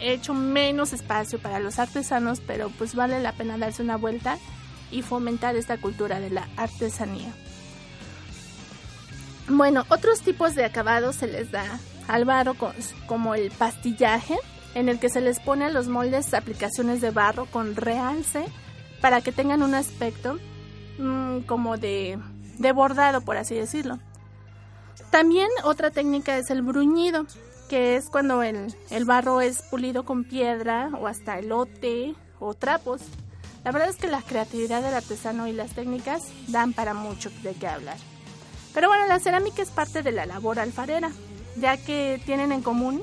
hecho 0.00 0.34
menos 0.34 0.92
espacio 0.92 1.38
para 1.38 1.58
los 1.60 1.78
artesanos, 1.78 2.40
pero 2.46 2.70
pues 2.70 2.94
vale 2.94 3.20
la 3.20 3.32
pena 3.32 3.56
darse 3.58 3.82
una 3.82 3.96
vuelta 3.96 4.38
y 4.90 5.02
fomentar 5.02 5.56
esta 5.56 5.78
cultura 5.78 6.20
de 6.20 6.30
la 6.30 6.48
artesanía. 6.56 7.32
Bueno, 9.48 9.84
otros 9.88 10.20
tipos 10.20 10.54
de 10.54 10.64
acabados 10.64 11.16
se 11.16 11.26
les 11.26 11.50
da 11.50 11.80
al 12.06 12.24
barro 12.26 12.54
co- 12.54 12.72
como 13.06 13.34
el 13.34 13.50
pastillaje, 13.50 14.36
en 14.74 14.88
el 14.88 14.98
que 14.98 15.08
se 15.08 15.20
les 15.22 15.40
pone 15.40 15.64
a 15.64 15.70
los 15.70 15.88
moldes 15.88 16.34
aplicaciones 16.34 17.00
de 17.00 17.10
barro 17.10 17.46
con 17.46 17.74
realce 17.74 18.44
para 19.00 19.22
que 19.22 19.32
tengan 19.32 19.62
un 19.62 19.74
aspecto 19.74 20.38
mm, 20.98 21.40
como 21.40 21.76
de, 21.76 22.18
de 22.58 22.72
bordado, 22.72 23.20
por 23.22 23.36
así 23.36 23.54
decirlo. 23.54 23.98
También 25.10 25.48
otra 25.64 25.90
técnica 25.90 26.36
es 26.36 26.50
el 26.50 26.62
bruñido, 26.62 27.26
que 27.68 27.96
es 27.96 28.08
cuando 28.10 28.42
el, 28.42 28.74
el 28.90 29.04
barro 29.04 29.40
es 29.40 29.62
pulido 29.62 30.04
con 30.04 30.24
piedra 30.24 30.90
o 31.00 31.06
hasta 31.06 31.38
elote 31.38 32.14
o 32.40 32.54
trapos. 32.54 33.02
La 33.64 33.72
verdad 33.72 33.90
es 33.90 33.96
que 33.96 34.08
la 34.08 34.22
creatividad 34.22 34.82
del 34.82 34.94
artesano 34.94 35.46
y 35.46 35.52
las 35.52 35.72
técnicas 35.72 36.28
dan 36.48 36.72
para 36.72 36.94
mucho 36.94 37.30
de 37.42 37.54
qué 37.54 37.68
hablar. 37.68 37.96
Pero 38.74 38.88
bueno, 38.88 39.06
la 39.06 39.18
cerámica 39.18 39.62
es 39.62 39.70
parte 39.70 40.02
de 40.02 40.12
la 40.12 40.26
labor 40.26 40.58
alfarera, 40.58 41.10
ya 41.56 41.76
que 41.76 42.20
tienen 42.24 42.52
en 42.52 42.62
común 42.62 43.02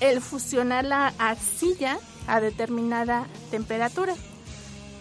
el 0.00 0.20
fusionar 0.20 0.84
la 0.84 1.14
arcilla 1.18 1.98
a 2.26 2.40
determinada 2.40 3.26
temperatura. 3.50 4.14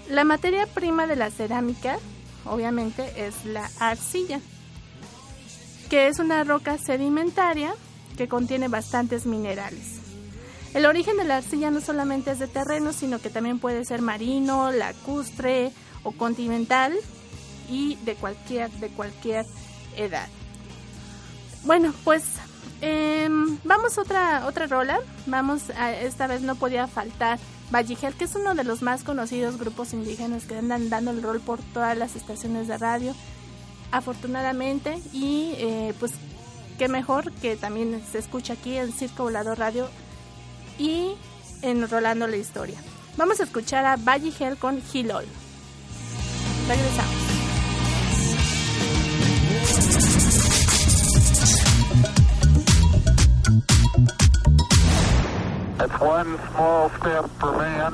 La 0.10 0.24
materia 0.24 0.68
prima 0.68 1.08
de 1.08 1.16
la 1.16 1.32
cerámica, 1.32 1.98
obviamente, 2.46 3.26
es 3.26 3.46
la 3.46 3.70
arcilla, 3.80 4.40
que 5.90 6.08
es 6.08 6.20
una 6.20 6.44
roca 6.44 6.78
sedimentaria 6.78 7.74
que 8.18 8.28
contiene 8.28 8.68
bastantes 8.68 9.26
minerales. 9.26 10.00
El 10.74 10.86
origen 10.86 11.18
de 11.18 11.26
la 11.26 11.38
arcilla 11.38 11.70
no 11.70 11.82
solamente 11.82 12.32
es 12.32 12.40
de 12.40 12.48
terreno, 12.48 12.94
sino 12.94 13.20
que 13.20 13.30
también 13.30 13.60
puede 13.60 13.84
ser 13.84 14.02
marino, 14.02 14.72
lacustre 14.72 15.72
o 16.04 16.12
continental 16.14 16.94
y 17.70 17.96
de 18.06 18.16
cualquier, 18.16 18.72
de 18.72 18.90
cualquier 18.90 19.46
edad. 19.98 20.28
Bueno, 21.64 21.94
pues 22.04 22.24
em, 22.82 23.58
vamos 23.64 23.98
a 23.98 24.02
otra, 24.02 24.46
otra 24.48 24.68
rola. 24.68 25.00
Vamos 25.26 25.70
a, 25.72 25.92
esta 25.92 26.28
vez 26.28 26.42
no 26.42 26.56
podía 26.56 26.88
faltar 26.88 27.38
Valligel, 27.72 28.14
que 28.16 28.26
es 28.26 28.36
uno 28.36 28.54
de 28.54 28.64
los 28.64 28.82
más 28.82 29.04
conocidos 29.04 29.58
grupos 29.58 29.94
indígenas 29.94 30.44
que 30.46 30.58
andan 30.58 30.90
dando 30.90 31.12
el 31.12 31.24
rol 31.24 31.40
por 31.40 31.62
todas 31.74 31.98
las 31.98 32.16
estaciones 32.16 32.68
de 32.68 32.78
radio, 32.78 33.16
afortunadamente, 33.92 35.00
y 35.14 35.54
eh, 35.58 35.94
pues 36.00 36.12
qué 36.78 36.88
mejor 36.90 37.32
que 37.34 37.56
también 37.56 38.04
se 38.12 38.20
escucha 38.20 38.54
aquí 38.54 38.76
en 38.76 38.92
Circo 38.92 39.24
Volador 39.24 39.58
Radio 39.58 39.88
y 40.78 41.14
en 41.62 41.88
Rolando 41.90 42.28
la 42.28 42.38
Historia. 42.38 42.78
Vamos 43.18 43.40
a 43.40 43.44
escuchar 43.44 43.86
a 43.86 43.96
Valligel 43.96 44.58
con 44.58 44.82
Gilol. 44.82 45.26
Regresamos. 46.68 47.22
It's 55.82 55.98
one 55.98 56.38
small 56.54 56.94
step 57.02 57.26
for 57.42 57.58
man, 57.58 57.94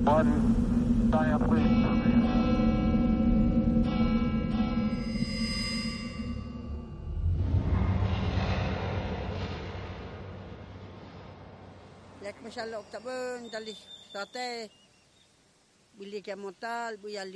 one 0.00 0.32
giant 1.12 1.44
leap 1.52 1.72
for 1.84 1.92
man. 1.92 2.24
Lek 12.24 12.36
masyalok 12.40 12.88
tabun 12.88 13.52
dali 13.52 13.76
sate 14.08 14.72
bili 16.00 16.24
kya 16.24 16.40
motal 16.40 16.96
buya. 16.96 17.28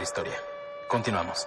La 0.00 0.04
Historia. 0.04 0.34
Continuamos. 0.88 1.46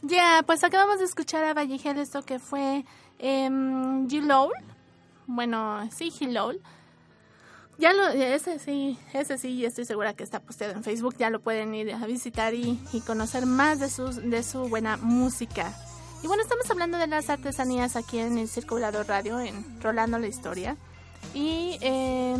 Ya, 0.00 0.42
pues 0.46 0.64
acabamos 0.64 1.00
de 1.00 1.04
escuchar 1.04 1.44
a 1.44 1.52
Vallegel 1.52 1.98
esto 1.98 2.22
que 2.22 2.38
fue 2.38 2.86
eh, 3.18 3.48
G-Lowl. 3.50 4.52
Bueno, 5.26 5.86
sí, 5.94 6.10
G-Lowl. 6.10 6.62
Ya 7.76 7.92
lo, 7.92 8.08
ese 8.08 8.58
sí, 8.58 8.98
ese 9.12 9.36
sí, 9.36 9.66
estoy 9.66 9.84
segura 9.84 10.14
que 10.14 10.24
está 10.24 10.40
posteado 10.40 10.72
en 10.72 10.82
Facebook. 10.82 11.16
Ya 11.18 11.28
lo 11.28 11.40
pueden 11.40 11.74
ir 11.74 11.92
a 11.92 12.06
visitar 12.06 12.54
y, 12.54 12.80
y 12.92 13.02
conocer 13.02 13.44
más 13.44 13.80
de, 13.80 13.90
sus, 13.90 14.16
de 14.16 14.42
su 14.42 14.68
buena 14.70 14.96
música. 14.96 15.74
Y 16.22 16.26
bueno, 16.26 16.42
estamos 16.42 16.68
hablando 16.70 16.96
de 16.96 17.06
las 17.06 17.28
artesanías 17.28 17.96
aquí 17.96 18.18
en 18.18 18.38
el 18.38 18.48
Circulador 18.48 19.06
Radio, 19.06 19.38
en 19.40 19.80
Rolando 19.82 20.18
la 20.18 20.26
Historia. 20.26 20.76
Y 21.34 21.78
eh, 21.80 22.36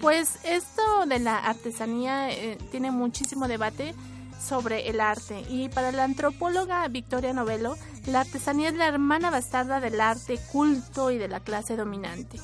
pues 0.00 0.38
esto 0.44 0.82
de 1.06 1.18
la 1.18 1.38
artesanía 1.38 2.30
eh, 2.30 2.58
tiene 2.70 2.90
muchísimo 2.90 3.48
debate. 3.48 3.94
sobre 4.40 4.88
el 4.88 5.00
arte. 5.00 5.44
Y 5.50 5.68
para 5.68 5.92
la 5.92 6.04
antropóloga 6.04 6.88
Victoria 6.88 7.34
Novello, 7.34 7.76
la 8.06 8.20
artesanía 8.20 8.70
es 8.70 8.74
la 8.74 8.88
hermana 8.88 9.30
bastarda 9.30 9.80
del 9.80 10.00
arte 10.00 10.38
culto 10.50 11.10
y 11.10 11.18
de 11.18 11.28
la 11.28 11.40
clase 11.40 11.76
dominante. 11.76 12.40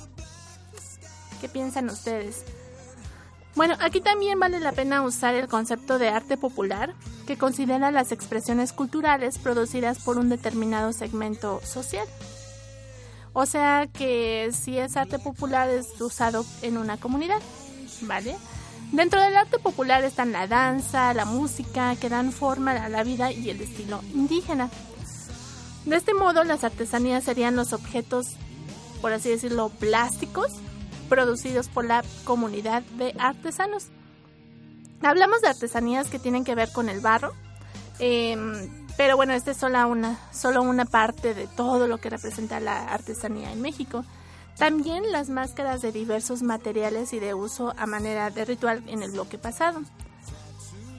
¿Qué 1.40 1.48
piensan 1.48 1.88
ustedes? 1.88 2.44
Bueno, 3.54 3.74
aquí 3.80 4.02
también 4.02 4.38
vale 4.38 4.60
la 4.60 4.72
pena 4.72 5.02
usar 5.02 5.34
el 5.34 5.48
concepto 5.48 5.98
de 5.98 6.10
arte 6.10 6.36
popular, 6.36 6.94
que 7.26 7.38
considera 7.38 7.90
las 7.90 8.12
expresiones 8.12 8.74
culturales 8.74 9.38
producidas 9.38 9.98
por 9.98 10.18
un 10.18 10.28
determinado 10.28 10.92
segmento 10.92 11.60
social. 11.64 12.06
O 13.38 13.44
sea 13.44 13.86
que 13.86 14.48
si 14.50 14.78
es 14.78 14.96
arte 14.96 15.18
popular 15.18 15.68
es 15.68 16.00
usado 16.00 16.46
en 16.62 16.78
una 16.78 16.96
comunidad, 16.96 17.42
¿vale? 18.00 18.34
Dentro 18.92 19.20
del 19.20 19.36
arte 19.36 19.58
popular 19.58 20.02
están 20.04 20.32
la 20.32 20.46
danza, 20.46 21.12
la 21.12 21.26
música, 21.26 21.96
que 21.96 22.08
dan 22.08 22.32
forma 22.32 22.72
a 22.72 22.88
la 22.88 23.04
vida 23.04 23.30
y 23.30 23.50
el 23.50 23.60
estilo 23.60 24.00
indígena. 24.14 24.70
De 25.84 25.96
este 25.96 26.14
modo, 26.14 26.44
las 26.44 26.64
artesanías 26.64 27.24
serían 27.24 27.56
los 27.56 27.74
objetos, 27.74 28.24
por 29.02 29.12
así 29.12 29.28
decirlo, 29.28 29.68
plásticos, 29.68 30.52
producidos 31.10 31.68
por 31.68 31.84
la 31.84 32.02
comunidad 32.24 32.84
de 32.96 33.14
artesanos. 33.18 33.88
Hablamos 35.02 35.42
de 35.42 35.48
artesanías 35.48 36.08
que 36.08 36.18
tienen 36.18 36.42
que 36.42 36.54
ver 36.54 36.72
con 36.72 36.88
el 36.88 37.00
barro, 37.00 37.34
em, 37.98 38.85
pero 38.96 39.16
bueno, 39.16 39.34
esta 39.34 39.50
es 39.50 39.56
solo 39.56 39.86
una, 39.88 40.18
solo 40.32 40.62
una 40.62 40.84
parte 40.84 41.34
de 41.34 41.46
todo 41.46 41.86
lo 41.86 41.98
que 41.98 42.10
representa 42.10 42.60
la 42.60 42.92
artesanía 42.92 43.52
en 43.52 43.60
México. 43.60 44.04
También 44.56 45.12
las 45.12 45.28
máscaras 45.28 45.82
de 45.82 45.92
diversos 45.92 46.42
materiales 46.42 47.12
y 47.12 47.18
de 47.18 47.34
uso 47.34 47.74
a 47.76 47.86
manera 47.86 48.30
de 48.30 48.46
ritual 48.46 48.82
en 48.86 49.02
el 49.02 49.10
bloque 49.10 49.36
pasado. 49.36 49.82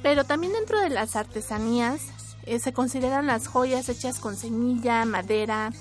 Pero 0.03 0.25
también 0.25 0.53
dentro 0.53 0.79
de 0.79 0.89
las 0.89 1.15
artesanías 1.15 2.01
eh, 2.43 2.59
se 2.59 2.71
consideran 2.71 3.25
las 3.25 3.47
joyas 3.47 3.89
hechas 3.89 4.19
con 4.19 4.35
semilla, 4.37 5.03
madera, 5.05 5.71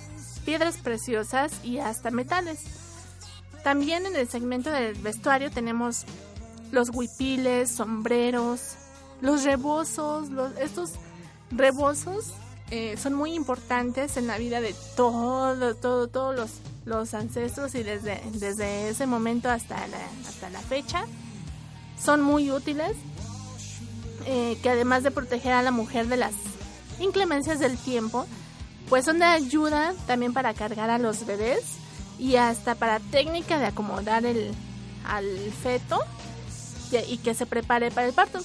piedras 0.47 0.79
preciosas 0.79 1.53
y 1.63 1.79
hasta 1.79 2.11
metales. 2.11 2.65
También 3.63 4.07
en 4.07 4.17
el 4.17 4.29
segmento 4.29 4.71
del 4.71 4.95
vestuario 4.95 5.51
tenemos 5.51 6.07
los 6.73 6.89
huipiles, 6.91 7.71
sombreros, 7.71 8.77
los 9.21 9.45
rebozos, 9.45 10.29
estos 10.61 10.93
rebozos 11.51 12.33
eh, 12.71 12.97
son 12.97 13.15
muy 13.15 13.35
importantes 13.35 14.17
en 14.17 14.27
la 14.27 14.39
vida 14.39 14.61
de 14.61 14.75
todo, 14.97 15.75
todo, 15.77 16.09
todos 16.09 16.35
los 16.35 16.51
los 16.87 17.15
ancestros 17.15 17.75
y 17.75 17.83
desde, 17.83 18.23
desde 18.33 18.89
ese 18.89 19.07
momento 19.07 19.51
hasta 19.51 19.75
la, 19.89 19.99
hasta 20.27 20.49
la 20.49 20.61
fecha 20.61 21.05
son 22.03 22.23
muy 22.23 22.51
útiles, 22.51 22.93
eh, 24.25 24.57
que 24.63 24.71
además 24.71 25.03
de 25.03 25.11
proteger 25.11 25.53
a 25.53 25.63
la 25.63 25.73
mujer 25.73 26.07
de 26.07 26.17
las 26.17 26.33
inclemencias 27.01 27.59
del 27.59 27.77
tiempo, 27.77 28.27
pues 28.89 29.05
son 29.05 29.19
de 29.19 29.25
ayuda 29.25 29.95
también 30.07 30.33
para 30.33 30.55
cargar 30.55 30.89
a 30.91 30.99
los 30.99 31.27
bebés 31.27 31.65
y 32.19 32.37
hasta 32.37 32.77
para 32.77 33.01
técnica 33.01 33.59
de 33.59 33.67
acomodar 33.67 34.25
el, 34.25 34.55
al 35.05 35.27
feto 35.63 35.99
y 37.09 37.19
que 37.19 37.35
se 37.35 37.47
prepare 37.47 37.91
para 37.91 38.07
el 38.07 38.13
parto. 38.13 38.39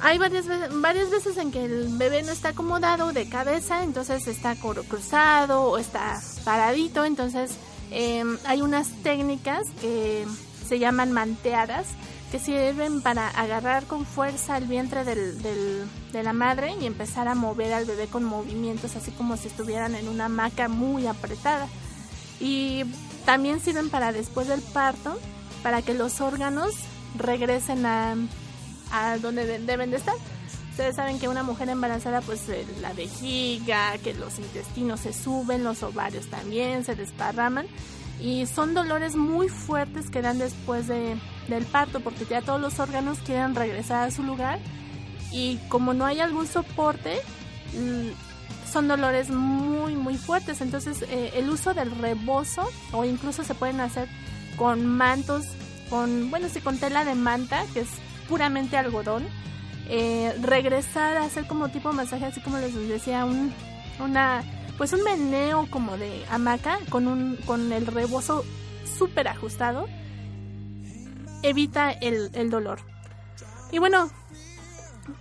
Hay 0.00 0.18
varias, 0.18 0.46
varias 0.80 1.10
veces 1.10 1.36
en 1.38 1.50
que 1.50 1.64
el 1.64 1.88
bebé 1.98 2.22
no 2.22 2.30
está 2.30 2.50
acomodado 2.50 3.12
de 3.12 3.28
cabeza, 3.28 3.82
entonces 3.82 4.28
está 4.28 4.54
cruzado 4.56 5.62
o 5.62 5.78
está 5.78 6.20
paradito, 6.44 7.04
entonces 7.04 7.52
em, 7.90 8.38
hay 8.44 8.62
unas 8.62 8.88
técnicas 9.02 9.62
que 9.80 10.24
se 10.66 10.78
llaman 10.78 11.12
manteadas 11.12 11.86
que 12.30 12.38
sirven 12.38 13.00
para 13.00 13.28
agarrar 13.28 13.86
con 13.86 14.04
fuerza 14.04 14.58
el 14.58 14.66
vientre 14.66 15.02
del, 15.04 15.42
de 16.12 16.22
la 16.22 16.32
madre 16.32 16.74
y 16.78 16.86
empezar 16.86 17.26
a 17.26 17.34
mover 17.34 17.72
al 17.72 17.86
bebé 17.86 18.06
con 18.06 18.22
movimientos 18.22 18.96
así 18.96 19.10
como 19.12 19.36
si 19.36 19.48
estuvieran 19.48 19.94
en 19.94 20.08
una 20.08 20.26
hamaca 20.26 20.68
muy 20.68 21.06
apretada. 21.06 21.66
Y 22.38 22.84
también 23.24 23.60
sirven 23.60 23.88
para 23.88 24.12
después 24.12 24.46
del 24.46 24.60
parto, 24.60 25.18
para 25.62 25.82
que 25.82 25.94
los 25.94 26.20
órganos 26.20 26.74
regresen 27.16 27.86
a, 27.86 28.14
a 28.92 29.18
donde 29.18 29.58
deben 29.58 29.90
de 29.90 29.96
estar. 29.96 30.14
Ustedes 30.70 30.96
saben 30.96 31.18
que 31.18 31.28
una 31.28 31.42
mujer 31.42 31.68
embarazada, 31.68 32.20
pues 32.20 32.48
eh, 32.48 32.64
la 32.80 32.92
vejiga, 32.92 33.98
que 33.98 34.14
los 34.14 34.38
intestinos 34.38 35.00
se 35.00 35.12
suben, 35.12 35.64
los 35.64 35.82
ovarios 35.82 36.28
también 36.28 36.84
se 36.84 36.94
desparraman 36.94 37.66
y 38.20 38.46
son 38.46 38.74
dolores 38.74 39.16
muy 39.16 39.48
fuertes 39.48 40.10
que 40.10 40.22
dan 40.22 40.38
después 40.38 40.86
de, 40.86 41.16
del 41.48 41.64
parto 41.66 42.00
porque 42.00 42.26
ya 42.26 42.42
todos 42.42 42.60
los 42.60 42.78
órganos 42.78 43.18
quieren 43.18 43.54
regresar 43.54 44.08
a 44.08 44.10
su 44.10 44.22
lugar 44.22 44.58
y 45.32 45.58
como 45.68 45.94
no 45.94 46.04
hay 46.04 46.20
algún 46.20 46.46
soporte, 46.46 47.16
mm, 47.74 48.70
son 48.70 48.88
dolores 48.88 49.30
muy 49.30 49.94
muy 49.94 50.16
fuertes. 50.16 50.60
Entonces 50.60 51.02
eh, 51.02 51.32
el 51.34 51.50
uso 51.50 51.74
del 51.74 51.90
rebozo 51.90 52.68
o 52.92 53.04
incluso 53.04 53.44
se 53.44 53.54
pueden 53.54 53.80
hacer 53.80 54.08
con 54.56 54.86
mantos, 54.86 55.46
con, 55.90 56.30
bueno, 56.30 56.48
sí, 56.48 56.60
con 56.60 56.78
tela 56.78 57.04
de 57.04 57.14
manta, 57.14 57.64
que 57.72 57.80
es 57.80 57.88
puramente 58.28 58.76
algodón, 58.76 59.26
eh, 59.88 60.34
regresar 60.42 61.16
a 61.16 61.24
hacer 61.24 61.46
como 61.46 61.70
tipo 61.70 61.92
masaje, 61.92 62.26
así 62.26 62.40
como 62.40 62.58
les 62.58 62.74
decía, 62.88 63.24
un, 63.24 63.52
una, 64.00 64.44
pues 64.76 64.92
un 64.92 65.02
meneo 65.02 65.66
como 65.70 65.96
de 65.96 66.24
hamaca 66.30 66.78
con, 66.90 67.08
un, 67.08 67.36
con 67.46 67.72
el 67.72 67.86
rebozo 67.86 68.44
súper 68.98 69.28
ajustado, 69.28 69.86
evita 71.42 71.90
el, 71.90 72.30
el, 72.34 72.50
dolor. 72.50 72.80
Y 73.72 73.78
bueno, 73.78 74.10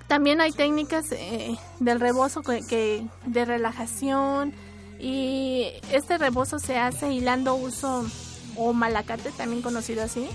también 0.08 0.42
hay 0.42 0.52
técnicas 0.52 1.12
eh, 1.12 1.58
del 1.80 2.00
rebozo 2.00 2.42
que, 2.42 3.06
de 3.26 3.46
relajación 3.46 4.54
y 5.00 5.68
este 5.92 6.18
rebozo 6.18 6.60
se 6.60 6.78
hace 6.78 7.14
hilando 7.14 7.56
uso 7.56 8.06
o 8.56 8.74
malacate, 8.74 9.32
también 9.32 9.62
conocido 9.62 10.04
así, 10.04 10.28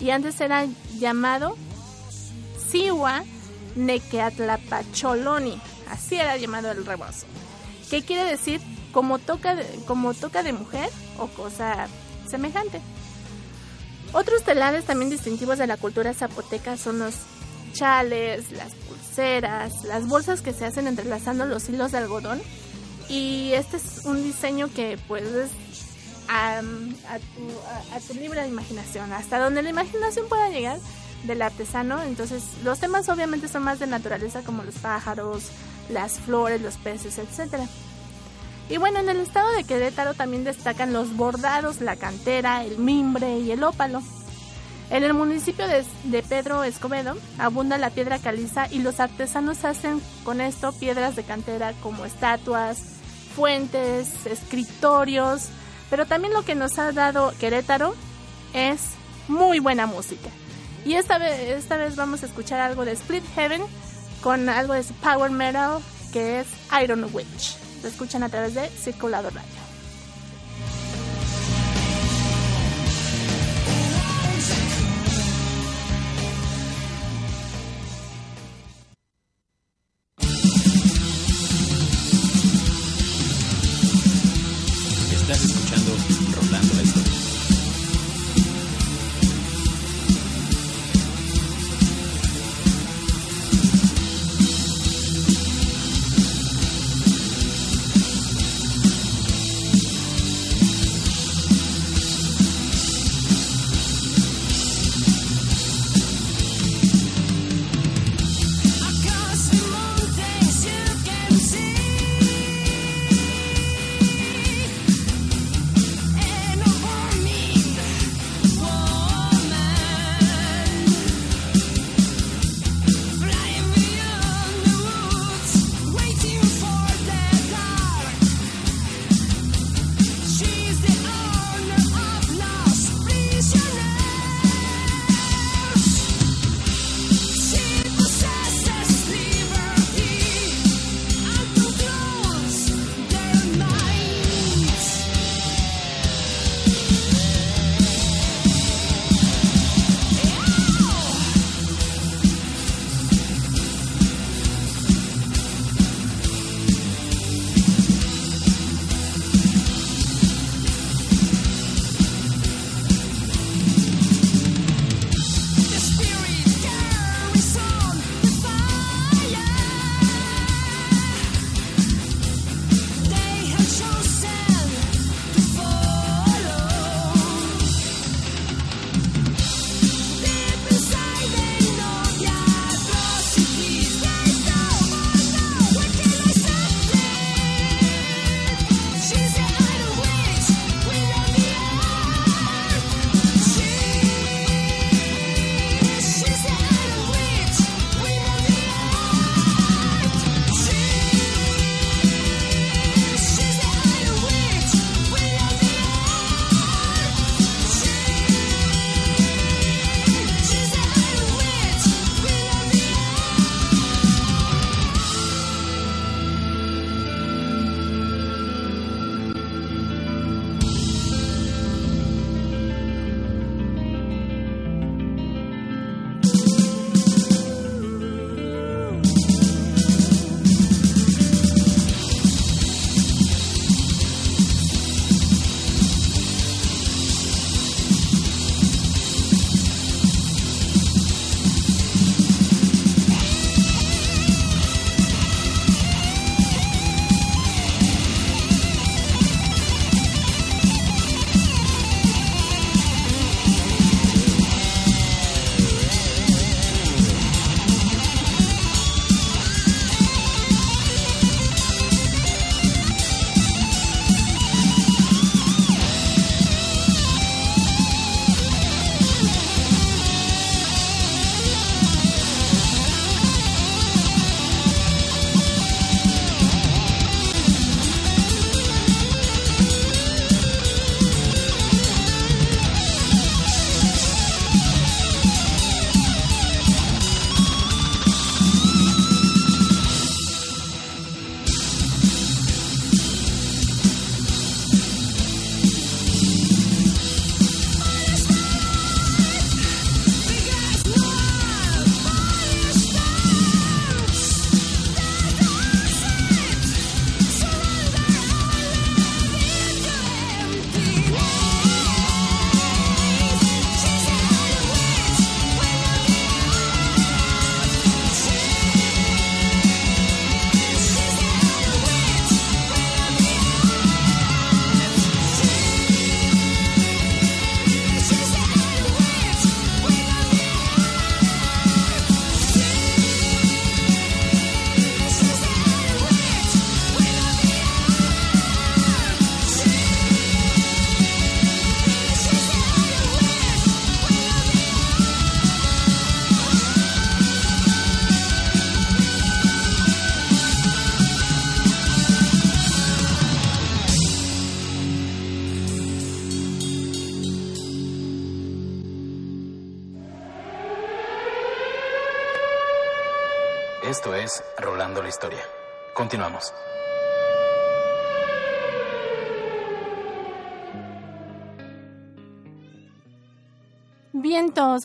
y 0.00 0.10
antes 0.10 0.40
era 0.40 0.66
llamado 0.98 1.56
Siwa 2.70 3.24
Nequeatlapacholoni, 3.76 5.60
así 5.90 6.16
era 6.16 6.36
llamado 6.36 6.70
el 6.70 6.84
rebozo, 6.84 7.26
que 7.90 8.02
quiere 8.02 8.24
decir 8.24 8.60
como 8.92 9.18
toca, 9.18 9.54
de, 9.54 9.64
como 9.86 10.14
toca 10.14 10.42
de 10.42 10.52
mujer 10.52 10.90
o 11.18 11.28
cosa 11.28 11.86
semejante. 12.28 12.80
Otros 14.12 14.42
telares 14.42 14.84
también 14.84 15.10
distintivos 15.10 15.58
de 15.58 15.66
la 15.66 15.76
cultura 15.76 16.14
zapoteca 16.14 16.76
son 16.76 16.98
los 16.98 17.14
chales, 17.72 18.50
las 18.52 18.74
pulseras, 18.74 19.84
las 19.84 20.08
bolsas 20.08 20.40
que 20.40 20.52
se 20.52 20.64
hacen 20.64 20.86
entrelazando 20.86 21.44
los 21.46 21.68
hilos 21.68 21.92
de 21.92 21.98
algodón. 21.98 22.40
Y 23.08 23.52
este 23.52 23.76
es 23.76 24.04
un 24.04 24.22
diseño 24.22 24.68
que 24.74 24.98
puedes 25.08 25.50
a, 26.28 26.60
tu, 26.60 27.94
a, 27.94 28.00
tu, 28.00 28.14
libre 28.14 28.46
imaginación, 28.46 29.12
hasta 29.12 29.38
donde 29.38 29.62
la 29.62 29.70
imaginación 29.70 30.28
pueda 30.28 30.50
llegar 30.50 30.78
del 31.24 31.42
artesano. 31.42 32.02
Entonces, 32.02 32.44
los 32.64 32.78
temas 32.78 33.08
obviamente 33.08 33.48
son 33.48 33.62
más 33.62 33.78
de 33.78 33.86
naturaleza 33.86 34.42
como 34.42 34.62
los 34.62 34.76
pájaros, 34.76 35.50
las 35.88 36.18
flores, 36.18 36.60
los 36.60 36.76
peces, 36.76 37.18
etcétera. 37.18 37.66
Y 38.70 38.76
bueno, 38.76 38.98
en 38.98 39.08
el 39.08 39.20
estado 39.20 39.50
de 39.52 39.64
Querétaro 39.64 40.14
también 40.14 40.44
destacan 40.44 40.92
los 40.92 41.16
bordados, 41.16 41.80
la 41.80 41.96
cantera, 41.96 42.64
el 42.64 42.78
mimbre 42.78 43.38
y 43.38 43.50
el 43.50 43.64
ópalo. 43.64 44.02
En 44.90 45.04
el 45.04 45.14
municipio 45.14 45.66
de, 45.66 45.84
de, 46.04 46.22
Pedro 46.22 46.64
Escobedo 46.64 47.14
abunda 47.38 47.76
la 47.76 47.90
piedra 47.90 48.18
caliza 48.18 48.68
y 48.70 48.78
los 48.78 49.00
artesanos 49.00 49.64
hacen 49.64 50.00
con 50.24 50.40
esto 50.40 50.72
piedras 50.72 51.14
de 51.14 51.24
cantera 51.24 51.74
como 51.82 52.06
estatuas, 52.06 52.78
fuentes, 53.36 54.26
escritorios, 54.26 55.48
pero 55.90 56.06
también 56.06 56.32
lo 56.32 56.42
que 56.42 56.54
nos 56.54 56.78
ha 56.78 56.92
dado 56.92 57.32
Querétaro 57.38 57.94
es 58.54 58.80
muy 59.28 59.58
buena 59.58 59.86
música. 59.86 60.30
Y 60.84 60.94
esta 60.94 61.18
vez, 61.18 61.38
esta 61.50 61.76
vez 61.76 61.96
vamos 61.96 62.22
a 62.22 62.26
escuchar 62.26 62.60
algo 62.60 62.84
de 62.84 62.92
Split 62.92 63.24
Heaven 63.34 63.62
con 64.22 64.48
algo 64.48 64.74
de 64.74 64.82
su 64.82 64.94
power 64.94 65.30
metal 65.30 65.80
que 66.12 66.40
es 66.40 66.46
Iron 66.82 67.04
Witch. 67.12 67.56
Lo 67.82 67.88
escuchan 67.88 68.22
a 68.22 68.28
través 68.28 68.54
de 68.54 68.68
Circulador 68.68 69.34
Radio. 69.34 69.67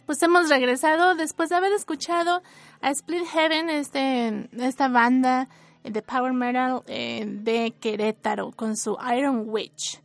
Pues 0.01 0.21
hemos 0.23 0.49
regresado 0.49 1.15
después 1.15 1.49
de 1.49 1.55
haber 1.55 1.73
escuchado 1.73 2.41
a 2.81 2.89
Split 2.91 3.25
Heaven, 3.25 3.69
este, 3.69 4.49
esta 4.53 4.87
banda 4.87 5.47
de 5.83 6.01
power 6.01 6.33
metal 6.33 6.83
eh, 6.87 7.25
de 7.27 7.73
Querétaro 7.79 8.51
con 8.51 8.77
su 8.77 8.97
Iron 9.15 9.43
Witch. 9.47 10.01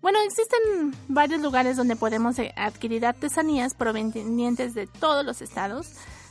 Bueno, 0.00 0.18
existen 0.24 0.94
varios 1.08 1.40
lugares 1.40 1.76
donde 1.76 1.96
podemos 1.96 2.38
eh, 2.38 2.52
adquirir 2.56 3.04
artesanías 3.04 3.74
provenientes 3.74 4.74
de 4.74 4.86
todos 4.86 5.24
los 5.24 5.42
estados. 5.42 5.86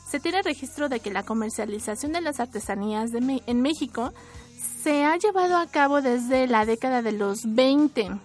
Se 0.10 0.20
tiene 0.20 0.42
registro 0.42 0.90
de 0.90 1.00
que 1.00 1.12
la 1.12 1.24
comercialización 1.24 2.14
de 2.14 2.22
las 2.22 2.40
artesanías 2.40 3.12
en 3.14 3.62
México 3.62 4.12
se 4.82 5.06
ha 5.06 5.16
llevado 5.18 5.58
a 5.58 5.68
cabo 5.68 6.02
desde 6.02 6.48
la 6.48 6.66
década 6.66 7.04
de 7.04 7.12
los 7.12 7.42
20 7.46 8.20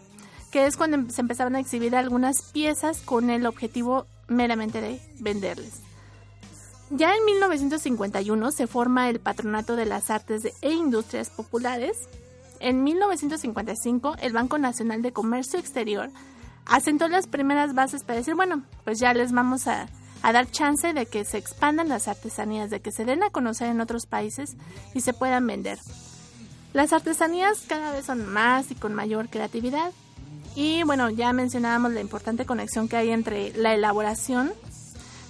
que 0.55 0.67
es 0.67 0.77
cuando 0.77 1.11
se 1.11 1.21
empezaron 1.21 1.57
a 1.57 1.59
exhibir 1.59 1.97
algunas 1.97 2.53
piezas 2.53 3.01
con 3.01 3.29
el 3.29 3.45
objetivo 3.45 4.07
meramente 4.29 4.81
de 4.81 5.01
venderles. 5.21 5.81
Ya 6.91 7.15
en 7.17 7.25
1951 7.25 8.51
se 8.53 8.67
forma 8.67 9.09
el 9.09 9.21
Patronato 9.21 9.75
de 9.75 9.87
las 9.87 10.11
Artes 10.11 10.53
e 10.61 10.73
Industrias 10.73 11.31
Populares. 11.31 11.97
En 12.61 12.85
1955 12.85 14.17
el 14.21 14.33
Banco 14.33 14.59
Nacional 14.59 15.03
de 15.03 15.13
Comercio 15.13 15.59
Exterior 15.59 16.11
asentó 16.67 17.09
las 17.09 17.27
primeras 17.27 17.75
bases 17.75 18.05
para 18.05 18.19
decir, 18.19 18.35
bueno, 18.35 18.63
pues 18.85 18.99
ya 18.99 19.13
les 19.15 19.33
vamos 19.33 19.67
a, 19.67 19.89
a 20.23 20.33
dar 20.33 20.51
chance 20.51 20.93
de 20.93 21.07
que 21.07 21.25
se 21.25 21.39
expandan 21.39 21.89
las 21.89 22.09
artesanías, 22.09 22.71
de 22.71 22.81
que 22.81 22.93
se 22.93 23.05
den 23.05 23.23
a 23.23 23.31
conocer 23.31 23.69
en 23.69 23.81
otros 23.81 24.07
países 24.07 24.57
y 24.95 25.01
se 25.01 25.13
puedan 25.13 25.47
vender. 25.47 25.79
Las 26.73 26.93
artesanías 26.93 27.65
cada 27.69 27.93
vez 27.93 28.07
son 28.07 28.27
más 28.33 28.71
y 28.71 28.75
con 28.75 28.95
mayor 28.95 29.29
creatividad. 29.29 29.93
Y 30.55 30.83
bueno, 30.85 31.11
ya 31.11 31.33
mencionábamos 31.33 31.93
la 31.93 32.01
importante 32.01 32.47
conexión 32.47 32.89
que 32.89 32.97
hay 32.97 33.11
entre 33.11 33.53
la 33.57 33.75
elaboración 33.75 34.53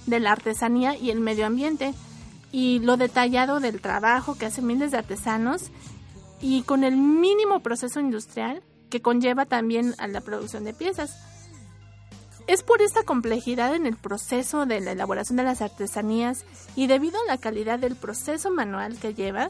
de 0.05 0.19
la 0.19 0.31
artesanía 0.31 0.95
y 0.95 1.09
el 1.09 1.19
medio 1.19 1.45
ambiente 1.45 1.93
y 2.51 2.79
lo 2.79 2.95
detallado 2.95 3.59
del 3.59 3.81
trabajo 3.81 4.37
que 4.37 4.45
hacen 4.45 4.67
miles 4.67 4.91
de 4.91 4.97
artesanos 4.97 5.71
y 6.41 6.61
con 6.61 6.83
el 6.83 6.95
mínimo 6.95 7.61
proceso 7.61 7.99
industrial 7.99 8.61
que 8.89 9.01
conlleva 9.01 9.45
también 9.45 9.95
a 9.97 10.07
la 10.07 10.21
producción 10.21 10.63
de 10.63 10.73
piezas. 10.73 11.17
Es 12.47 12.61
por 12.61 12.83
esta 12.83 13.03
complejidad 13.03 13.73
en 13.73 13.87
el 13.87 13.95
proceso 13.95 14.67
de 14.67 14.79
la 14.79 14.91
elaboración 14.91 15.37
de 15.37 15.43
las 15.43 15.61
artesanías 15.61 16.45
y 16.75 16.85
debido 16.85 17.19
a 17.19 17.27
la 17.27 17.39
calidad 17.39 17.79
del 17.79 17.95
proceso 17.95 18.51
manual 18.51 18.99
que 18.99 19.15
lleva, 19.15 19.49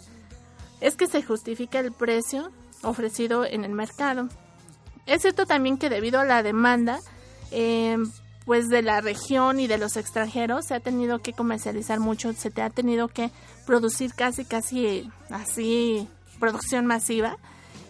es 0.80 0.96
que 0.96 1.08
se 1.08 1.22
justifica 1.22 1.80
el 1.80 1.92
precio 1.92 2.52
ofrecido 2.82 3.44
en 3.44 3.66
el 3.66 3.74
mercado. 3.74 4.30
Es 5.06 5.22
cierto 5.22 5.46
también 5.46 5.78
que 5.78 5.90
debido 5.90 6.20
a 6.20 6.26
la 6.26 6.44
demanda, 6.44 7.00
eh, 7.52 7.98
pues 8.46 8.70
de 8.70 8.82
la 8.82 9.02
región 9.02 9.60
y 9.60 9.68
de 9.68 9.78
los 9.78 9.98
extranjeros, 9.98 10.66
se 10.66 10.76
ha 10.76 10.80
tenido 10.80 11.20
que 11.20 11.34
comercializar 11.34 12.00
mucho, 12.00 12.34
se 12.34 12.52
te 12.52 12.62
ha 12.62 12.70
tenido 12.70 13.08
que 13.08 13.32
producir 13.66 14.14
casi, 14.14 14.46
casi 14.46 15.10
así, 15.30 16.08
producción 16.40 16.86
masiva. 16.86 17.38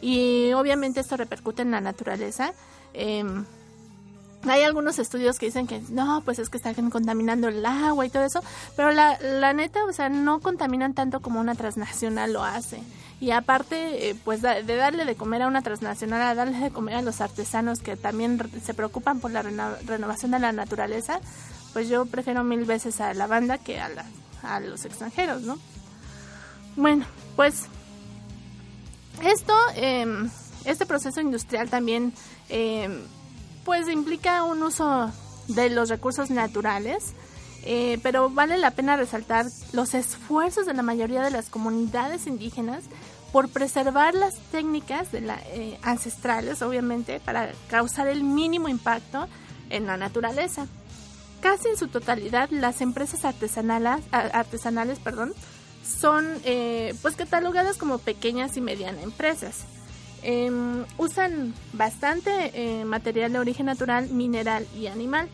Y 0.01 0.53
obviamente 0.53 0.99
esto 0.99 1.17
repercute 1.17 1.61
en 1.61 1.71
la 1.71 1.81
naturaleza. 1.81 2.53
Em, 2.93 3.45
hay 4.47 4.63
algunos 4.63 4.99
estudios 4.99 5.39
que 5.39 5.47
dicen 5.47 5.67
que 5.67 5.81
no, 5.89 6.21
pues 6.23 6.39
es 6.39 6.49
que 6.49 6.57
están 6.57 6.89
contaminando 6.89 7.47
el 7.47 7.65
agua 7.65 8.05
y 8.05 8.09
todo 8.09 8.23
eso, 8.23 8.41
pero 8.75 8.91
la, 8.91 9.17
la 9.19 9.53
neta, 9.53 9.83
o 9.85 9.93
sea, 9.93 10.09
no 10.09 10.39
contaminan 10.39 10.93
tanto 10.93 11.21
como 11.21 11.39
una 11.39 11.55
transnacional 11.55 12.33
lo 12.33 12.43
hace 12.43 12.81
y 13.19 13.31
aparte 13.31 14.09
eh, 14.09 14.15
pues 14.23 14.41
de 14.41 14.63
darle 14.63 15.05
de 15.05 15.15
comer 15.15 15.41
a 15.41 15.47
una 15.47 15.61
transnacional, 15.61 16.21
a 16.21 16.35
darle 16.35 16.59
de 16.59 16.71
comer 16.71 16.95
a 16.95 17.01
los 17.01 17.21
artesanos 17.21 17.79
que 17.79 17.95
también 17.95 18.39
se 18.63 18.73
preocupan 18.73 19.19
por 19.19 19.31
la 19.31 19.41
renovación 19.41 20.31
de 20.31 20.39
la 20.39 20.51
naturaleza, 20.51 21.19
pues 21.73 21.87
yo 21.87 22.05
prefiero 22.05 22.43
mil 22.43 22.65
veces 22.65 22.99
a 23.01 23.13
la 23.13 23.27
banda 23.27 23.57
que 23.57 23.79
a, 23.79 23.89
la, 23.89 24.05
a 24.43 24.59
los 24.59 24.85
extranjeros, 24.85 25.43
¿no? 25.43 25.57
Bueno, 26.75 27.05
pues 27.35 27.67
esto, 29.23 29.53
em, 29.75 30.29
este 30.65 30.85
proceso 30.85 31.21
industrial 31.21 31.69
también 31.69 32.13
em, 32.49 33.01
pues 33.65 33.89
implica 33.89 34.43
un 34.43 34.63
uso 34.63 35.11
de 35.47 35.69
los 35.69 35.89
recursos 35.89 36.29
naturales, 36.29 37.13
eh, 37.63 37.99
pero 38.03 38.29
vale 38.29 38.57
la 38.57 38.71
pena 38.71 38.95
resaltar 38.95 39.47
los 39.73 39.95
esfuerzos 39.95 40.67
de 40.67 40.73
la 40.75 40.83
mayoría 40.83 41.23
de 41.23 41.31
las 41.31 41.49
comunidades 41.49 42.27
indígenas 42.27 42.83
por 43.31 43.49
preservar 43.49 44.13
las 44.13 44.37
técnicas 44.51 45.11
de 45.11 45.21
la, 45.21 45.41
eh, 45.47 45.77
ancestrales, 45.81 46.61
obviamente, 46.61 47.19
para 47.19 47.51
causar 47.67 48.07
el 48.07 48.23
mínimo 48.23 48.69
impacto 48.69 49.27
en 49.69 49.87
la 49.87 49.97
naturaleza. 49.97 50.67
Casi 51.41 51.67
en 51.67 51.77
su 51.77 51.87
totalidad, 51.87 52.49
las 52.51 52.81
empresas 52.81 53.25
artesanales, 53.25 54.05
artesanales 54.11 54.99
perdón, 54.99 55.33
son 55.83 56.27
eh, 56.45 56.95
pues 57.01 57.15
catalogadas 57.15 57.77
como 57.77 57.97
pequeñas 57.97 58.57
y 58.57 58.61
medianas 58.61 59.03
empresas. 59.03 59.65
Em, 60.27 60.85
usan 60.97 61.53
bastante 61.73 62.83
material 62.83 63.31
de 63.31 63.39
origen 63.39 63.67
natural, 63.67 64.09
mineral 64.09 64.65
y 64.75 64.87
animal. 64.87 65.29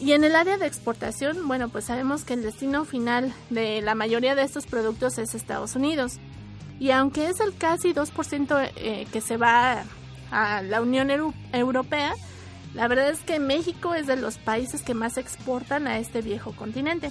Y 0.00 0.12
en 0.12 0.24
el 0.24 0.34
área 0.34 0.56
de 0.56 0.66
exportación, 0.66 1.46
bueno, 1.46 1.68
pues 1.68 1.84
sabemos 1.84 2.24
que 2.24 2.32
el 2.32 2.42
destino 2.42 2.86
final 2.86 3.34
de 3.50 3.82
la 3.82 3.94
mayoría 3.94 4.34
de 4.34 4.44
estos 4.44 4.66
productos 4.66 5.18
es 5.18 5.34
Estados 5.34 5.76
Unidos. 5.76 6.18
Y 6.78 6.90
aunque 6.92 7.28
es 7.28 7.40
el 7.40 7.54
casi 7.54 7.92
2% 7.92 8.70
eh, 8.76 9.06
que 9.12 9.20
se 9.20 9.36
va 9.36 9.84
a 10.30 10.62
la 10.62 10.80
Unión 10.80 11.10
Europea, 11.52 12.14
la 12.72 12.88
verdad 12.88 13.10
es 13.10 13.20
que 13.20 13.38
México 13.38 13.94
es 13.94 14.06
de 14.06 14.16
los 14.16 14.38
países 14.38 14.80
que 14.80 14.94
más 14.94 15.18
exportan 15.18 15.86
a 15.86 15.98
este 15.98 16.22
viejo 16.22 16.52
continente. 16.52 17.10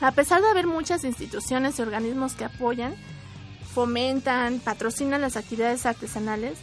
A 0.00 0.12
pesar 0.12 0.42
de 0.42 0.48
haber 0.48 0.68
muchas 0.68 1.02
instituciones 1.02 1.78
y 1.78 1.82
organismos 1.82 2.34
que 2.34 2.44
apoyan, 2.44 2.94
fomentan, 3.76 4.58
patrocinan 4.58 5.20
las 5.20 5.36
actividades 5.36 5.84
artesanales, 5.84 6.56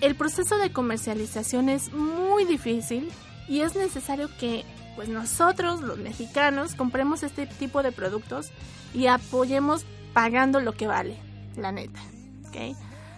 el 0.00 0.14
proceso 0.14 0.56
de 0.56 0.72
comercialización 0.72 1.68
es 1.68 1.92
muy 1.92 2.44
difícil 2.44 3.10
y 3.48 3.62
es 3.62 3.74
necesario 3.74 4.28
que 4.38 4.64
pues 4.94 5.08
nosotros 5.08 5.80
los 5.80 5.98
mexicanos 5.98 6.76
compremos 6.76 7.24
este 7.24 7.48
tipo 7.48 7.82
de 7.82 7.90
productos 7.90 8.52
y 8.94 9.08
apoyemos 9.08 9.84
pagando 10.12 10.60
lo 10.60 10.74
que 10.74 10.86
vale, 10.86 11.18
la 11.56 11.72
neta. 11.72 11.98
¿okay? 12.46 12.76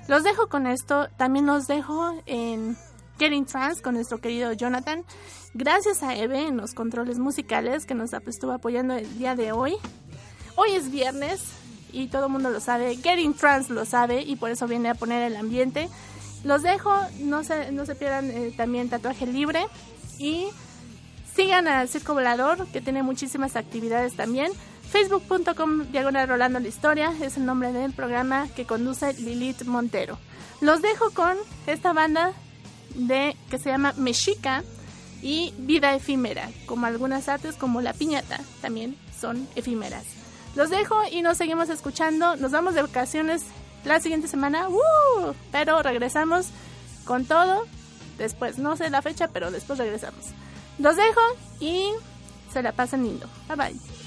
Los 0.08 0.22
dejo 0.22 0.48
con 0.48 0.66
esto, 0.66 1.10
también 1.18 1.44
los 1.44 1.66
dejo 1.66 2.22
en 2.24 2.74
Getting 3.18 3.44
Trans 3.44 3.82
con 3.82 3.96
nuestro 3.96 4.22
querido 4.22 4.54
Jonathan. 4.54 5.04
Gracias 5.52 6.02
a 6.02 6.16
Eve 6.16 6.46
en 6.46 6.56
los 6.56 6.72
controles 6.72 7.18
musicales 7.18 7.84
que 7.84 7.94
nos 7.94 8.14
estuvo 8.14 8.52
apoyando 8.52 8.94
el 8.94 9.18
día 9.18 9.36
de 9.36 9.52
hoy. 9.52 9.74
Hoy 10.56 10.70
es 10.70 10.90
viernes 10.90 11.59
y 11.92 12.08
todo 12.08 12.26
el 12.26 12.32
mundo 12.32 12.50
lo 12.50 12.60
sabe, 12.60 12.96
Getting 12.96 13.34
Trans 13.34 13.70
lo 13.70 13.84
sabe 13.84 14.22
y 14.22 14.36
por 14.36 14.50
eso 14.50 14.66
viene 14.66 14.88
a 14.90 14.94
poner 14.94 15.22
el 15.22 15.36
ambiente. 15.36 15.88
Los 16.44 16.62
dejo, 16.62 16.92
no 17.20 17.44
se, 17.44 17.70
no 17.72 17.84
se 17.86 17.94
pierdan 17.94 18.30
eh, 18.30 18.52
también 18.56 18.88
Tatuaje 18.88 19.26
Libre 19.26 19.66
y 20.18 20.46
sigan 21.34 21.68
al 21.68 21.88
Circo 21.88 22.14
Volador, 22.14 22.66
que 22.68 22.80
tiene 22.80 23.02
muchísimas 23.02 23.56
actividades 23.56 24.14
también. 24.14 24.52
Facebook.com 24.90 25.92
diagonal 25.92 26.28
Rolando 26.28 26.58
la 26.58 26.68
Historia 26.68 27.14
es 27.22 27.36
el 27.36 27.46
nombre 27.46 27.72
del 27.72 27.92
programa 27.92 28.48
que 28.56 28.64
conduce 28.66 29.12
Lilith 29.14 29.62
Montero. 29.64 30.18
Los 30.60 30.82
dejo 30.82 31.10
con 31.10 31.36
esta 31.66 31.92
banda 31.92 32.32
de 32.94 33.36
que 33.50 33.58
se 33.58 33.70
llama 33.70 33.94
Mexica 33.96 34.64
y 35.22 35.54
Vida 35.58 35.94
Efímera, 35.94 36.50
como 36.66 36.86
algunas 36.86 37.28
artes 37.28 37.56
como 37.56 37.80
la 37.80 37.92
piñata 37.92 38.40
también 38.60 38.96
son 39.18 39.46
efímeras. 39.54 40.04
Los 40.54 40.70
dejo 40.70 40.96
y 41.10 41.22
nos 41.22 41.38
seguimos 41.38 41.68
escuchando. 41.68 42.36
Nos 42.36 42.50
vamos 42.50 42.74
de 42.74 42.82
vacaciones 42.82 43.44
la 43.84 44.00
siguiente 44.00 44.28
semana, 44.28 44.68
pero 45.52 45.82
regresamos 45.82 46.48
con 47.04 47.24
todo 47.24 47.66
después. 48.18 48.58
No 48.58 48.76
sé 48.76 48.90
la 48.90 49.02
fecha, 49.02 49.28
pero 49.28 49.50
después 49.50 49.78
regresamos. 49.78 50.26
Los 50.78 50.96
dejo 50.96 51.20
y 51.60 51.90
se 52.52 52.62
la 52.62 52.72
pasan 52.72 53.04
lindo. 53.04 53.26
Bye 53.48 53.56
bye. 53.56 53.99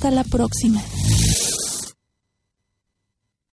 Hasta 0.00 0.10
la 0.12 0.24
próxima. 0.24 0.80